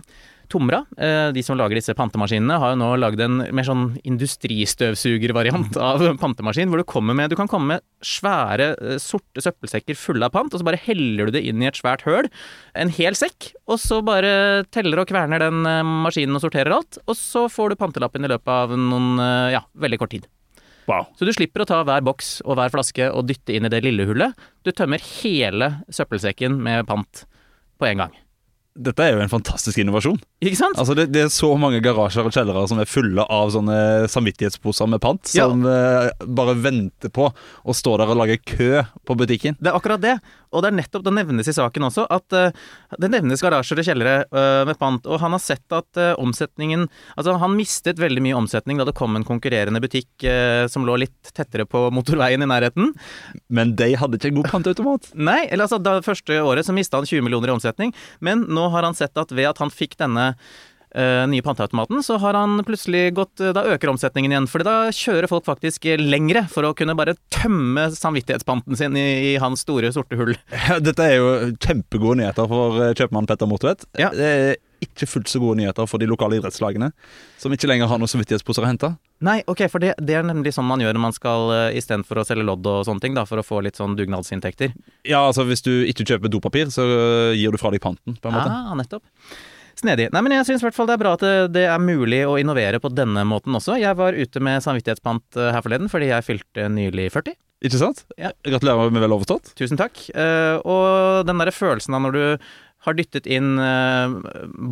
Tomra, 0.49 0.79
eh, 0.97 1.29
de 1.37 1.43
som 1.45 1.59
lager 1.61 1.77
disse 1.77 1.93
pantemaskinene, 1.93 2.57
har 2.57 2.73
jo 2.73 2.79
nå 2.81 2.89
lagd 2.97 3.21
en 3.21 3.43
mer 3.53 3.67
sånn 3.69 3.99
industristøvsugervariant 4.09 5.77
av 5.91 6.05
pantemaskin, 6.21 6.71
hvor 6.73 6.81
du 6.81 6.87
kommer 6.89 7.17
med 7.17 7.29
Du 7.29 7.37
kan 7.37 7.51
komme 7.51 7.75
med 7.75 7.85
svære, 8.01 8.71
eh, 8.81 9.01
sorte 9.03 9.45
søppelsekker 9.45 9.99
fulle 9.99 10.25
av 10.25 10.33
pant, 10.33 10.55
og 10.55 10.63
så 10.63 10.65
bare 10.65 10.81
heller 10.81 11.29
du 11.29 11.37
det 11.37 11.45
inn 11.45 11.61
i 11.61 11.69
et 11.69 11.77
svært 11.77 12.07
høl. 12.09 12.31
En 12.73 12.89
hel 12.97 13.19
sekk, 13.19 13.51
og 13.69 13.77
så 13.83 14.01
bare 14.05 14.65
teller 14.73 15.03
og 15.03 15.11
kverner 15.11 15.45
den 15.45 15.69
maskinen 16.07 16.39
og 16.39 16.47
sorterer 16.47 16.79
alt. 16.79 17.01
Og 17.05 17.19
så 17.19 17.45
får 17.53 17.75
du 17.75 17.81
pantelappen 17.83 18.25
i 18.25 18.33
løpet 18.33 18.55
av 18.55 18.73
noen, 18.73 19.21
ja, 19.53 19.61
veldig 19.77 19.99
kort 20.01 20.15
tid. 20.17 20.29
Wow. 20.89 21.11
Så 21.19 21.29
du 21.29 21.35
slipper 21.37 21.67
å 21.67 21.69
ta 21.69 21.83
hver 21.85 22.01
boks 22.07 22.39
og 22.47 22.57
hver 22.57 22.73
flaske 22.73 23.11
og 23.13 23.29
dytte 23.29 23.53
inn 23.53 23.69
i 23.69 23.73
det 23.73 23.83
lille 23.85 24.09
hullet. 24.09 24.33
Du 24.65 24.73
tømmer 24.73 25.03
hele 25.21 25.75
søppelsekken 25.93 26.57
med 26.65 26.89
pant 26.89 27.27
på 27.77 27.91
en 27.91 28.07
gang. 28.07 28.17
Dette 28.79 29.03
er 29.03 29.17
jo 29.17 29.23
en 29.25 29.31
fantastisk 29.33 29.81
innovasjon. 29.83 30.19
Ikke 30.45 30.59
sant? 30.61 30.79
Altså 30.79 30.95
det, 30.95 31.09
det 31.11 31.25
er 31.25 31.33
så 31.35 31.51
mange 31.59 31.81
garasjer 31.83 32.29
og 32.29 32.35
kjellere 32.35 32.63
som 32.71 32.79
er 32.79 32.87
fulle 32.87 33.25
av 33.27 33.51
sånne 33.51 33.79
samvittighetsposer 34.13 34.87
med 34.91 35.03
pant, 35.03 35.33
Ja. 35.35 35.49
som 35.51 35.65
eh, 35.67 36.11
bare 36.23 36.55
venter 36.63 37.11
på 37.11 37.27
å 37.33 37.75
stå 37.75 37.97
der 37.99 38.13
og 38.13 38.21
lage 38.21 38.39
kø 38.47 38.85
på 39.09 39.17
butikken. 39.19 39.59
Det 39.59 39.73
er 39.73 39.79
akkurat 39.79 40.03
det. 40.05 40.15
Og 40.55 40.63
det 40.65 40.71
er 40.71 40.77
nettopp 40.79 41.03
det 41.05 41.13
nevnes 41.13 41.51
i 41.51 41.53
saken 41.53 41.85
også, 41.91 42.07
at 42.09 42.33
uh, 42.33 42.55
det 42.97 43.11
nevnes 43.13 43.43
garasjer 43.45 43.83
og 43.83 43.85
kjellere 43.85 44.15
uh, 44.33 44.63
med 44.65 44.79
pant. 44.81 45.05
Og 45.05 45.21
han 45.21 45.35
har 45.35 45.43
sett 45.45 45.75
at 45.77 45.99
omsetningen 46.17 46.87
Altså, 47.19 47.35
han 47.41 47.57
mistet 47.57 47.99
veldig 48.01 48.23
mye 48.25 48.37
omsetning 48.39 48.79
da 48.79 48.87
det 48.89 48.95
kom 48.97 49.17
en 49.19 49.27
konkurrerende 49.27 49.81
butikk 49.83 50.25
som 50.71 50.85
lå 50.87 50.95
litt 51.03 51.31
tettere 51.35 51.67
på 51.69 51.81
motorveien 51.95 52.43
i 52.45 52.49
nærheten. 52.49 52.93
Men 53.53 53.75
de 53.79 53.91
hadde 53.99 54.19
ikke 54.19 54.31
en 54.31 54.39
god 54.39 54.51
pantautomat. 54.53 55.11
Nei, 55.19 55.41
eller 55.49 55.67
altså 55.67 55.81
da 55.83 55.97
første 56.05 56.39
året 56.45 56.67
så 56.69 56.75
mista 56.77 57.01
han 57.01 57.09
20 57.09 57.27
millioner 57.27 57.51
i 57.51 57.55
omsetning, 57.57 57.93
men 58.25 58.45
nå 58.55 58.68
har 58.73 58.87
han 58.87 58.97
sett 58.99 59.17
at 59.21 59.33
ved 59.35 59.51
at 59.51 59.63
han 59.63 59.73
fikk 59.73 59.97
denne 60.01 60.31
uh, 60.35 61.25
nye 61.31 61.45
panteautomaten, 61.45 62.03
så 62.05 62.19
har 62.23 62.37
han 62.39 62.63
plutselig 62.67 63.15
gått 63.17 63.43
Da 63.55 63.65
øker 63.75 63.93
omsetningen 63.93 64.33
igjen, 64.35 64.49
for 64.51 64.65
da 64.67 64.91
kjører 64.95 65.31
folk 65.31 65.47
faktisk 65.49 65.89
lengre 66.01 66.45
for 66.53 66.69
å 66.69 66.75
kunne 66.77 66.97
bare 66.99 67.17
tømme 67.35 67.89
samvittighetspanten 67.95 68.79
sin 68.79 68.97
i, 68.99 69.09
i 69.33 69.35
hans 69.43 69.65
store 69.67 69.93
sorte 69.95 70.19
hull. 70.21 70.37
Dette 70.87 71.05
er 71.05 71.19
jo 71.19 71.35
kjempegode 71.57 72.23
nyheter 72.23 72.49
for 72.51 72.81
eh, 72.83 72.95
kjøpmann 72.99 73.29
Petter 73.29 73.51
Mortvedt. 73.51 73.89
Ja. 74.01 74.13
Det 74.15 74.33
er 74.33 74.57
ikke 74.85 75.09
fullt 75.11 75.31
så 75.31 75.41
gode 75.43 75.59
nyheter 75.61 75.89
for 75.91 76.01
de 76.01 76.09
lokale 76.11 76.39
idrettslagene, 76.39 76.93
som 77.41 77.55
ikke 77.55 77.71
lenger 77.71 77.91
har 77.91 78.01
noen 78.01 78.11
samvittighetsposer 78.11 78.65
å 78.65 78.71
hente. 78.71 78.93
Nei, 79.25 79.41
ok, 79.51 79.65
for 79.73 79.83
det, 79.83 79.97
det 79.99 80.15
er 80.15 80.27
nemlig 80.27 80.53
sånn 80.55 80.69
man 80.69 80.83
gjør 80.83 80.95
når 80.95 81.03
man 81.09 81.17
skal 81.17 81.51
uh, 81.51 81.77
istedenfor 81.77 82.21
å 82.23 82.27
selge 82.29 82.47
lodd 82.47 82.67
og 82.71 82.85
sånne 82.87 83.03
ting, 83.03 83.17
da, 83.19 83.27
for 83.27 83.41
å 83.41 83.47
få 83.47 83.61
litt 83.67 83.79
sånn 83.81 83.97
dugnadsinntekter. 83.99 84.77
Ja, 85.09 85.25
altså 85.25 85.47
Hvis 85.49 85.65
du 85.67 85.73
ikke 85.91 86.07
kjøper 86.07 86.31
dopapir, 86.31 86.71
så 86.75 86.87
uh, 86.87 87.35
gir 87.35 87.55
du 87.55 87.59
fra 87.59 87.73
deg 87.75 87.83
panten. 87.83 88.15
på 88.15 88.31
en 88.31 88.39
måte. 88.39 88.53
Ah, 88.55 88.77
nettopp. 88.79 89.03
Snedig. 89.79 90.09
Nei, 90.11 90.23
men 90.27 90.35
jeg 90.35 90.47
syns 90.49 90.63
i 90.63 90.67
hvert 90.67 90.75
fall 90.75 90.89
det 90.91 90.97
er 90.97 91.03
bra 91.05 91.13
at 91.15 91.23
det, 91.23 91.35
det 91.55 91.67
er 91.71 91.83
mulig 91.83 92.25
å 92.27 92.39
innovere 92.41 92.81
på 92.83 92.91
denne 92.91 93.23
måten 93.29 93.55
også. 93.55 93.77
Jeg 93.79 93.95
var 93.99 94.17
ute 94.17 94.43
med 94.43 94.65
samvittighetspant 94.65 95.39
eh, 95.39 95.53
her 95.55 95.63
forleden 95.63 95.91
fordi 95.93 96.09
jeg 96.11 96.27
fylte 96.27 96.67
nylig 96.75 97.13
40. 97.15 97.39
Ikke 97.69 97.79
sant? 97.79 98.03
Ja. 98.19 98.33
Gratulerer 98.47 98.91
med 98.95 99.03
vel 99.03 99.15
overstått. 99.15 99.53
Tusen 99.59 99.79
takk. 99.79 100.01
Uh, 100.15 100.59
og 100.63 101.27
den 101.27 101.39
derre 101.43 101.55
følelsen 101.55 101.95
av 101.95 102.05
når 102.05 102.17
du 102.17 102.51
har 102.89 102.97
dyttet 102.99 103.29
inn 103.31 103.59
eh, 103.63 104.15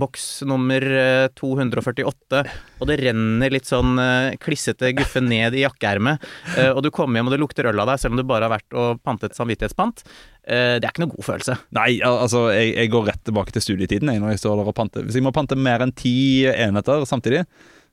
boks 0.00 0.26
nummer 0.48 0.83
eh, 0.83 1.26
248, 1.38 2.42
og 2.81 2.90
det 2.90 2.98
renner 3.02 3.52
litt 3.55 3.68
sånn 3.68 3.96
eh, 4.02 4.37
klissete 4.42 4.92
guffe 4.96 5.22
ned 5.24 5.57
i 5.57 5.62
jakkeermet, 5.64 6.24
eh, 6.57 6.72
og 6.72 6.83
du 6.87 6.90
kommer 6.94 7.20
hjem 7.20 7.31
og 7.31 7.37
det 7.37 7.42
lukter 7.42 7.70
øl 7.70 7.85
av 7.85 7.92
deg 7.92 8.02
selv 8.02 8.16
om 8.16 8.22
du 8.22 8.26
bare 8.29 8.48
har 8.48 8.57
vært 8.57 8.76
og 8.76 9.02
pantet 9.07 9.37
samvittighetspant, 9.38 10.05
eh, 10.48 10.76
det 10.81 10.85
er 10.85 10.92
ikke 10.92 11.05
noe 11.07 11.14
god 11.14 11.29
følelse. 11.31 11.59
Nei, 11.79 11.88
altså, 12.07 12.46
jeg, 12.57 12.74
jeg 12.81 12.92
går 12.96 13.09
rett 13.12 13.24
tilbake 13.29 13.55
til 13.57 13.66
studietiden 13.68 14.12
jeg, 14.12 14.24
når 14.24 14.35
jeg 14.35 14.44
står 14.44 14.61
der 14.61 14.74
og 14.74 14.79
panter. 14.79 15.07
Hvis 15.07 15.20
jeg 15.20 15.26
må 15.26 15.35
pante 15.37 15.59
mer 15.59 15.85
enn 15.85 15.94
ti 15.96 16.16
enheter 16.50 17.07
samtidig, 17.09 17.46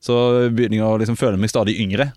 så 0.04 0.50
begynner 0.52 0.82
jeg 0.82 0.88
å 0.88 1.00
liksom 1.00 1.20
føle 1.20 1.40
meg 1.40 1.52
stadig 1.52 1.78
yngre. 1.80 2.12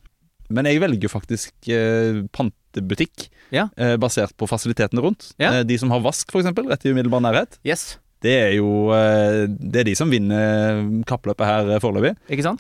Men 0.51 0.65
jeg 0.71 0.81
velger 0.81 1.09
faktisk 1.13 1.53
eh, 1.69 2.23
pantebutikk 2.33 3.29
Ja. 3.55 3.69
eh, 3.77 3.97
basert 3.97 4.35
på 4.37 4.47
fasilitetene 4.51 5.01
rundt. 5.03 5.33
Ja. 5.39 5.53
Eh, 5.61 5.63
de 5.65 5.79
som 5.79 5.91
har 5.91 6.01
vask, 6.05 6.29
f.eks., 6.33 6.47
rett 6.67 6.85
i 6.87 6.91
umiddelbar 6.95 7.21
nærhet. 7.25 7.59
Yes. 7.67 7.97
Det 8.25 8.33
er 8.33 8.53
jo 8.57 8.89
eh, 8.97 9.45
Det 9.47 9.83
er 9.83 9.85
de 9.85 9.95
som 9.95 10.11
vinner 10.11 10.79
kappløpet 11.07 11.45
her 11.47 11.69
eh, 11.77 11.81
foreløpig. 11.83 12.15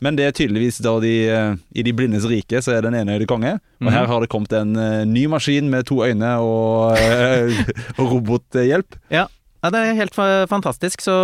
Men 0.04 0.14
det 0.18 0.26
er 0.28 0.34
tydeligvis 0.36 0.78
da 0.84 0.92
de 1.00 1.14
eh, 1.32 1.54
I 1.74 1.82
de 1.82 1.94
blindes 1.96 2.26
rike 2.28 2.60
så 2.62 2.74
er 2.76 2.82
den 2.86 2.94
enøyde 2.94 3.26
konge. 3.26 3.54
Og 3.80 3.86
Mhm. 3.88 3.92
her 3.92 4.06
har 4.06 4.20
det 4.20 4.28
kommet 4.30 4.52
en 4.52 4.76
eh, 4.76 5.04
ny 5.08 5.26
maskin 5.32 5.70
med 5.70 5.86
to 5.86 6.02
øyne 6.04 6.34
og, 6.44 6.96
eh, 6.98 7.64
og 7.98 8.12
robothjelp. 8.12 8.98
Ja. 9.10 9.26
Ja, 9.62 9.70
Det 9.72 9.80
er 9.80 9.98
helt 9.98 10.14
fantastisk. 10.50 11.00
Så 11.02 11.16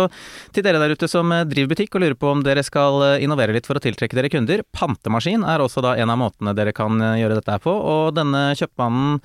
til 0.53 0.65
dere 0.65 0.81
der 0.81 0.95
ute 0.95 1.07
som 1.07 1.31
eh, 1.31 1.45
driver 1.47 1.73
butikk 1.75 1.95
og 1.95 2.03
lurer 2.03 2.17
på 2.19 2.31
om 2.33 2.43
dere 2.45 2.63
skal 2.65 3.01
eh, 3.05 3.23
innovere 3.25 3.55
litt 3.55 3.69
for 3.69 3.79
å 3.79 3.83
tiltrekke 3.83 4.17
dere 4.17 4.31
kunder, 4.33 4.65
pantemaskin 4.75 5.45
er 5.47 5.63
også 5.63 5.83
da 5.85 5.95
en 5.95 6.11
av 6.13 6.19
måtene 6.21 6.55
dere 6.57 6.73
kan 6.75 6.99
eh, 7.01 7.19
gjøre 7.21 7.39
dette 7.39 7.53
her 7.55 7.63
på. 7.63 7.73
Og 7.73 8.15
denne 8.17 8.49
kjøpmannen 8.59 9.21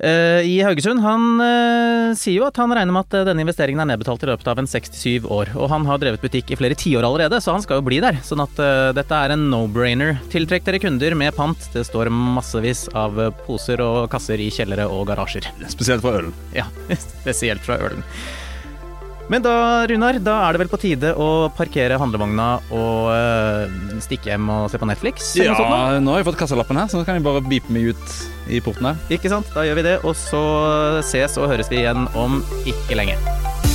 i 0.00 0.60
Haugesund, 0.64 1.02
han 1.04 1.40
eh, 1.44 2.14
sier 2.16 2.38
jo 2.38 2.46
at 2.46 2.56
han 2.60 2.72
regner 2.72 2.94
med 2.94 3.04
at 3.06 3.18
eh, 3.18 3.26
denne 3.28 3.44
investeringen 3.44 3.82
er 3.82 3.90
nedbetalt 3.92 4.24
i 4.24 4.30
løpet 4.30 4.48
av 4.50 4.60
en 4.62 4.68
6-7 4.70 5.28
år. 5.28 5.52
Og 5.58 5.70
han 5.72 5.86
har 5.88 6.00
drevet 6.00 6.22
butikk 6.24 6.52
i 6.52 6.58
flere 6.58 6.78
tiår 6.78 7.06
allerede, 7.06 7.40
så 7.42 7.54
han 7.56 7.64
skal 7.64 7.80
jo 7.80 7.86
bli 7.88 8.00
der. 8.02 8.20
Sånn 8.26 8.42
at 8.44 8.60
eh, 8.62 8.90
dette 8.96 9.22
er 9.26 9.34
en 9.34 9.48
no-brainer. 9.52 10.16
Tiltrekk 10.32 10.66
dere 10.66 10.82
kunder 10.82 11.16
med 11.18 11.36
pant. 11.36 11.68
Det 11.74 11.84
står 11.88 12.12
massevis 12.14 12.86
av 12.96 13.20
eh, 13.20 13.32
poser 13.46 13.82
og 13.84 14.08
kasser 14.12 14.40
i 14.40 14.50
kjellere 14.54 14.88
og 14.90 15.06
garasjer. 15.10 15.50
Spesielt 15.68 16.04
fra 16.04 16.16
ølen. 16.20 16.36
Ja, 16.56 16.68
spesielt 17.20 17.66
fra 17.66 17.80
ølen. 17.84 18.06
Men 19.30 19.44
da, 19.46 19.86
Runar, 19.86 20.16
da 20.18 20.32
er 20.48 20.56
det 20.56 20.64
vel 20.64 20.70
på 20.72 20.80
tide 20.82 21.12
å 21.14 21.28
parkere 21.54 22.00
handlevogna 22.02 22.48
og 22.74 23.12
øh, 23.14 24.00
stikke 24.02 24.32
hjem 24.32 24.50
og 24.50 24.64
se 24.72 24.80
på 24.82 24.88
Netflix? 24.90 25.30
Ja, 25.38 25.54
sånt? 25.54 26.02
Nå 26.02 26.16
har 26.16 26.24
jeg 26.24 26.26
fått 26.32 26.40
kassalappen 26.40 26.80
her, 26.80 26.90
så 26.90 26.98
nå 26.98 27.06
kan 27.06 27.20
jeg 27.20 27.26
bare 27.28 27.44
beepe 27.46 27.70
meg 27.70 27.92
ut 27.94 28.16
i 28.50 28.58
porten 28.64 28.90
her. 28.90 28.98
Ikke 29.14 29.30
sant? 29.30 29.46
Da 29.54 29.62
gjør 29.68 29.78
vi 29.78 29.86
det, 29.86 29.96
og 30.02 30.18
så 30.18 30.42
ses 31.06 31.38
og 31.38 31.46
høres 31.52 31.70
vi 31.70 31.84
igjen 31.84 32.10
om 32.18 32.40
ikke 32.66 32.98
lenge. 32.98 33.69